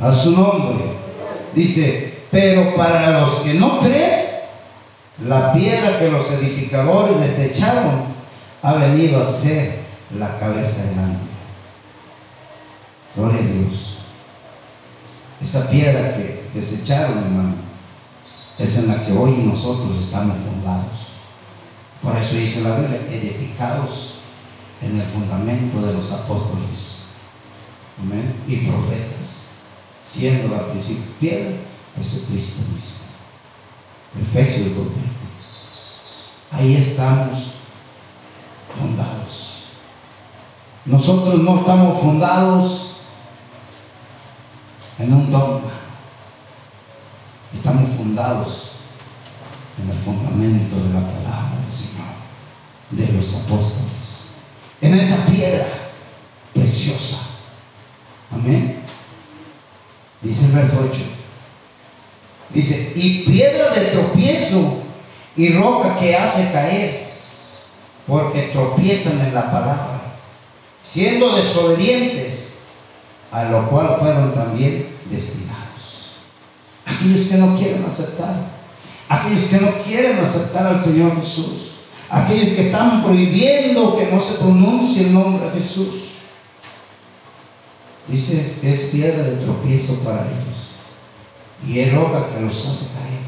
A 0.00 0.12
su 0.12 0.32
nombre. 0.32 0.84
Dice, 1.54 2.24
pero 2.30 2.74
para 2.76 3.20
los 3.20 3.36
que 3.40 3.54
no 3.54 3.80
creen, 3.80 4.26
la 5.24 5.52
piedra 5.52 5.98
que 5.98 6.10
los 6.10 6.30
edificadores 6.30 7.20
desecharon 7.20 8.16
ha 8.62 8.74
venido 8.74 9.20
a 9.20 9.24
ser 9.24 9.80
la 10.18 10.38
cabeza 10.38 10.84
del 10.84 10.98
ángel. 10.98 11.28
Gloria 13.14 13.40
a 13.40 13.42
Dios. 13.42 13.98
Esa 15.40 15.68
piedra 15.70 16.16
que 16.16 16.48
desecharon, 16.52 17.18
hermano, 17.18 17.54
es 18.58 18.78
en 18.78 18.88
la 18.88 19.04
que 19.04 19.12
hoy 19.12 19.32
nosotros 19.32 19.96
estamos 20.00 20.38
fundados. 20.38 21.08
Por 22.02 22.16
eso 22.16 22.36
dice 22.36 22.62
la 22.62 22.78
Biblia, 22.78 23.06
edificados 23.10 24.14
en 24.80 25.00
el 25.00 25.06
fundamento 25.06 25.80
de 25.86 25.94
los 25.94 26.12
apóstoles 26.12 27.06
amén, 27.98 28.34
y 28.46 28.56
profetas, 28.58 29.46
siendo 30.04 30.54
la 30.54 30.68
principio 30.68 31.04
piedra 31.18 31.56
Jesucristo 31.96 32.62
mismo. 32.72 33.06
Efesios 34.20 34.68
2.20. 34.68 34.86
Ahí 36.50 36.76
estamos 36.76 37.54
fundados. 38.78 39.66
Nosotros 40.84 41.40
no 41.40 41.60
estamos 41.60 42.00
fundados 42.00 42.96
en 44.98 45.12
un 45.12 45.30
dogma. 45.30 45.85
Estamos 47.52 47.90
fundados 47.96 48.72
en 49.82 49.90
el 49.90 49.98
fundamento 49.98 50.76
de 50.76 50.94
la 50.94 51.00
palabra 51.00 51.58
del 51.62 51.72
Señor, 51.72 52.06
de 52.90 53.12
los 53.12 53.34
apóstoles. 53.34 53.86
En 54.80 54.94
esa 54.94 55.26
piedra 55.26 55.66
preciosa. 56.52 57.18
Amén. 58.32 58.82
Dice 60.22 60.46
el 60.46 60.52
verso 60.52 60.88
8. 60.90 61.00
Dice, 62.50 62.92
y 62.94 63.24
piedra 63.24 63.70
de 63.70 63.86
tropiezo 63.86 64.82
y 65.36 65.52
roca 65.52 65.98
que 65.98 66.16
hace 66.16 66.52
caer, 66.52 67.10
porque 68.06 68.50
tropiezan 68.52 69.20
en 69.26 69.34
la 69.34 69.50
palabra, 69.50 70.00
siendo 70.82 71.36
desobedientes, 71.36 72.54
a 73.30 73.44
lo 73.44 73.68
cual 73.68 73.96
fueron 74.00 74.34
también 74.34 74.96
destinados. 75.10 75.65
Aquellos 77.06 77.26
que 77.28 77.36
no 77.36 77.56
quieren 77.56 77.84
aceptar, 77.84 78.34
aquellos 79.08 79.44
que 79.44 79.60
no 79.60 79.82
quieren 79.84 80.18
aceptar 80.18 80.66
al 80.66 80.80
Señor 80.80 81.14
Jesús, 81.16 81.74
aquellos 82.10 82.56
que 82.56 82.66
están 82.66 83.04
prohibiendo 83.04 83.96
que 83.96 84.06
no 84.06 84.18
se 84.18 84.38
pronuncie 84.38 85.06
el 85.06 85.14
nombre 85.14 85.46
de 85.46 85.52
Jesús. 85.52 85.86
Dice 88.08 88.44
que 88.60 88.72
es 88.72 88.80
piedra 88.90 89.22
de 89.22 89.36
tropiezo 89.36 90.00
para 90.00 90.22
ellos 90.22 90.72
y 91.64 91.78
es 91.78 91.94
roca 91.94 92.30
que 92.34 92.40
los 92.40 92.66
hace 92.66 92.94
caer. 92.94 93.20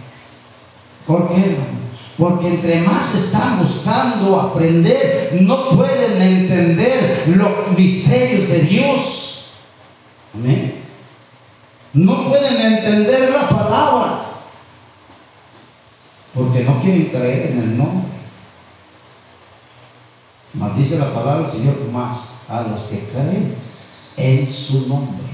¿Por 1.06 1.28
qué, 1.28 1.40
hermano? 1.40 1.78
Porque 2.16 2.48
entre 2.48 2.80
más 2.80 3.14
están 3.14 3.62
buscando 3.62 4.40
aprender, 4.40 5.38
no 5.40 5.70
pueden 5.70 6.20
entender 6.20 7.24
los 7.28 7.78
misterios 7.78 8.48
de 8.48 8.58
Dios. 8.62 9.44
Amén. 10.34 10.78
No 11.94 12.28
pueden 12.28 12.74
entender 12.74 13.30
la 13.30 13.48
palabra. 13.48 13.57
Porque 16.34 16.64
no 16.64 16.80
quieren 16.80 17.06
creer 17.06 17.52
en 17.52 17.58
el 17.58 17.78
nombre. 17.78 18.08
Mas 20.54 20.76
dice 20.76 20.98
la 20.98 21.12
palabra 21.12 21.42
del 21.42 21.50
Señor 21.50 21.76
más 21.92 22.30
a 22.48 22.62
los 22.62 22.82
que 22.84 23.08
creen 23.08 23.56
en 24.16 24.50
su 24.50 24.88
nombre. 24.88 25.26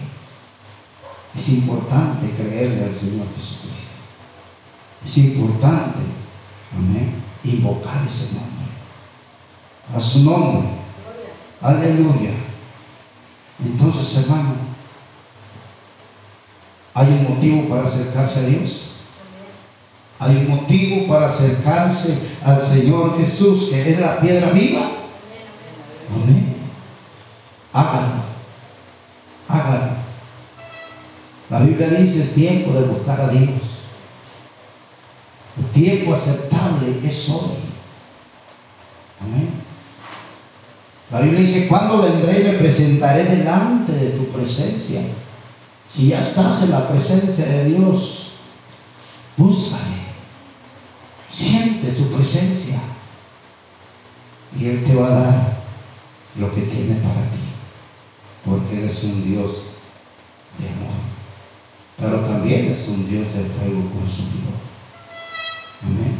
Es 1.36 1.48
importante 1.50 2.30
creerle 2.30 2.84
al 2.84 2.94
Señor 2.94 3.26
Jesucristo. 3.36 3.90
Es 5.04 5.18
importante, 5.18 6.00
amén, 6.76 7.22
invocar 7.44 8.06
ese 8.06 8.32
nombre. 8.32 8.64
A 9.94 10.00
su 10.00 10.24
nombre. 10.24 10.68
Aleluya. 11.60 12.30
Entonces, 13.62 14.24
hermano, 14.24 14.73
hay 16.94 17.08
un 17.08 17.34
motivo 17.34 17.68
para 17.68 17.82
acercarse 17.82 18.40
a 18.40 18.42
Dios. 18.44 18.90
Hay 20.20 20.36
un 20.36 20.48
motivo 20.48 21.08
para 21.08 21.26
acercarse 21.26 22.16
al 22.44 22.62
Señor 22.62 23.18
Jesús, 23.18 23.68
que 23.70 23.90
es 23.90 24.00
la 24.00 24.20
piedra 24.20 24.50
viva. 24.50 24.92
Amén. 26.08 26.54
Hágalo. 27.72 28.22
Hágalo. 29.48 29.92
La 31.50 31.58
Biblia 31.60 31.88
dice 31.88 32.22
es 32.22 32.34
tiempo 32.34 32.72
de 32.72 32.86
buscar 32.86 33.20
a 33.20 33.28
Dios. 33.28 33.50
El 35.58 35.66
tiempo 35.66 36.14
aceptable 36.14 37.00
es 37.02 37.28
hoy. 37.28 37.56
Amén. 39.20 39.50
La 41.10 41.20
Biblia 41.20 41.40
dice, 41.40 41.68
cuando 41.68 42.02
vendré 42.02 42.40
y 42.40 42.44
me 42.44 42.58
presentaré 42.58 43.24
delante 43.24 43.92
de 43.92 44.10
tu 44.10 44.28
presencia. 44.28 45.00
Si 45.88 46.08
ya 46.08 46.20
estás 46.20 46.64
en 46.64 46.70
la 46.72 46.88
presencia 46.88 47.46
de 47.46 47.64
Dios, 47.66 48.32
búscale. 49.36 50.04
Siente 51.30 51.92
su 51.92 52.10
presencia. 52.10 52.80
Y 54.58 54.66
Él 54.66 54.84
te 54.84 54.94
va 54.94 55.06
a 55.06 55.20
dar 55.20 55.62
lo 56.36 56.54
que 56.54 56.62
tiene 56.62 56.94
para 56.96 57.30
ti. 57.30 57.40
Porque 58.44 58.78
Él 58.78 58.84
es 58.84 59.04
un 59.04 59.24
Dios 59.24 59.50
de 60.58 60.68
amor 60.68 61.14
pero 61.96 62.20
también 62.20 62.66
es 62.66 62.88
un 62.88 63.08
Dios 63.08 63.26
de 63.32 63.44
fuego 63.44 63.88
consumidor. 63.90 64.58
Amén. 65.82 66.16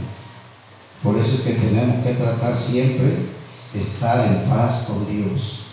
Por 1.03 1.19
eso 1.19 1.35
es 1.35 1.41
que 1.41 1.55
tenemos 1.55 2.05
que 2.05 2.15
tratar 2.15 2.57
siempre 2.57 3.27
de 3.73 3.81
estar 3.81 4.27
en 4.27 4.49
paz 4.49 4.87
con 4.87 5.07
Dios. 5.07 5.65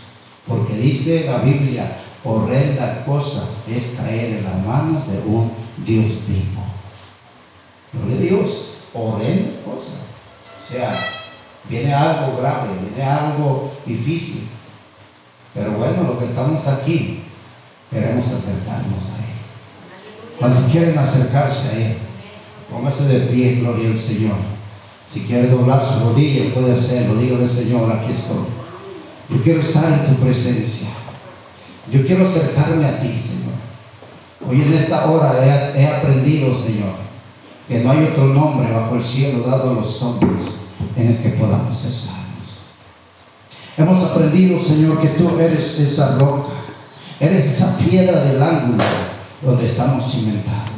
Porque 0.48 0.76
dice 0.76 1.26
la 1.28 1.38
Biblia, 1.38 2.00
horrenda 2.24 3.04
cosa 3.04 3.50
es 3.70 3.98
caer 3.98 4.38
en 4.38 4.44
las 4.44 4.66
manos 4.66 5.04
de 5.08 5.20
un 5.20 5.52
Dios 5.86 6.28
vivo. 6.28 6.62
No 7.94 8.08
le 8.08 8.18
Dios, 8.18 8.78
horrenda 8.94 9.52
cosa. 9.66 9.94
O 10.64 10.72
sea, 10.72 10.94
Viene 11.70 11.94
algo 11.94 12.38
grave, 12.38 12.70
viene 12.82 13.10
algo 13.10 13.72
difícil. 13.86 14.48
Pero 15.54 15.72
bueno, 15.74 16.04
lo 16.04 16.20
que 16.20 16.26
estamos 16.26 16.66
aquí, 16.68 17.24
queremos 17.90 18.26
acercarnos 18.28 19.10
a 19.10 19.18
Él. 19.18 20.40
Cuando 20.40 20.68
quieren 20.68 20.98
acercarse 20.98 21.70
a 21.70 21.74
Él, 21.74 21.98
póngase 22.70 23.08
de 23.08 23.20
pie, 23.28 23.56
gloria 23.56 23.90
al 23.90 23.98
Señor. 23.98 24.38
Si 25.06 25.22
quiere 25.22 25.50
doblar 25.50 25.86
su 25.86 26.06
rodilla, 26.06 26.54
puede 26.54 26.72
hacerlo. 26.72 27.16
Dígale, 27.16 27.48
Señor, 27.48 27.92
aquí 27.92 28.12
estoy. 28.12 28.46
Yo 29.30 29.44
quiero 29.44 29.62
estar 29.62 29.92
en 29.92 30.16
tu 30.16 30.22
presencia. 30.22 30.90
Yo 31.90 32.06
quiero 32.06 32.24
acercarme 32.24 32.86
a 32.86 33.00
ti, 33.00 33.18
Señor. 33.18 33.54
Hoy 34.48 34.62
en 34.62 34.74
esta 34.74 35.10
hora 35.10 35.34
he, 35.76 35.88
aprendido, 35.88 36.56
Señor, 36.56 36.94
que 37.68 37.80
no 37.80 37.92
hay 37.92 38.04
otro 38.12 38.26
nombre 38.26 38.72
bajo 38.72 38.96
el 38.96 39.04
cielo 39.04 39.44
dado 39.48 39.72
a 39.72 39.74
los 39.76 40.02
hombres 40.02 40.46
en 40.96 41.08
el 41.08 41.18
que 41.18 41.30
podamos 41.30 41.76
ser 41.76 41.92
salvos. 41.92 42.22
Hemos 43.78 44.04
aprendido, 44.04 44.60
Señor, 44.60 45.00
que 45.00 45.10
tú 45.10 45.40
eres 45.40 45.80
esa 45.80 46.18
roca, 46.18 46.54
eres 47.20 47.46
esa 47.46 47.78
piedra 47.78 48.22
del 48.22 48.42
ángulo 48.42 48.84
donde 49.42 49.66
estamos 49.66 50.12
cimentados. 50.12 50.71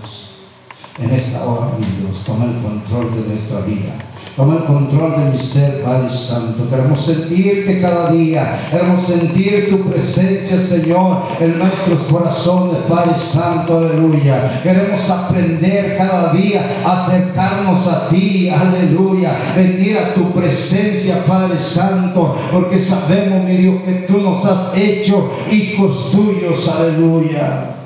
En 1.00 1.10
esta 1.10 1.44
hora, 1.44 1.72
mi 1.80 1.86
Dios, 1.86 2.24
toma 2.24 2.46
el 2.46 2.62
control 2.62 3.16
de 3.16 3.30
nuestra 3.30 3.62
vida. 3.62 3.96
Toma 4.36 4.58
el 4.58 4.64
control 4.66 5.16
de 5.18 5.32
mi 5.32 5.38
ser, 5.40 5.82
Padre 5.82 6.08
Santo. 6.08 6.70
Queremos 6.70 7.02
sentirte 7.02 7.82
cada 7.82 8.12
día. 8.12 8.60
Queremos 8.70 9.02
sentir 9.02 9.72
tu 9.72 9.90
presencia, 9.90 10.60
Señor, 10.60 11.24
en 11.40 11.58
nuestros 11.58 12.02
corazones, 12.02 12.78
Padre 12.88 13.18
Santo. 13.18 13.80
Aleluya. 13.80 14.62
Queremos 14.62 15.10
aprender 15.10 15.98
cada 15.98 16.32
día 16.32 16.62
a 16.86 17.04
acercarnos 17.04 17.88
a 17.88 18.10
ti. 18.10 18.50
Aleluya. 18.50 19.36
Venir 19.56 19.98
a 19.98 20.14
tu 20.14 20.32
presencia, 20.32 21.26
Padre 21.26 21.58
Santo. 21.58 22.36
Porque 22.52 22.80
sabemos, 22.80 23.44
mi 23.44 23.58
Dios, 23.58 23.82
que 23.84 23.94
tú 24.08 24.20
nos 24.20 24.46
has 24.46 24.78
hecho 24.78 25.32
hijos 25.50 26.12
tuyos. 26.12 26.70
Aleluya. 26.70 27.83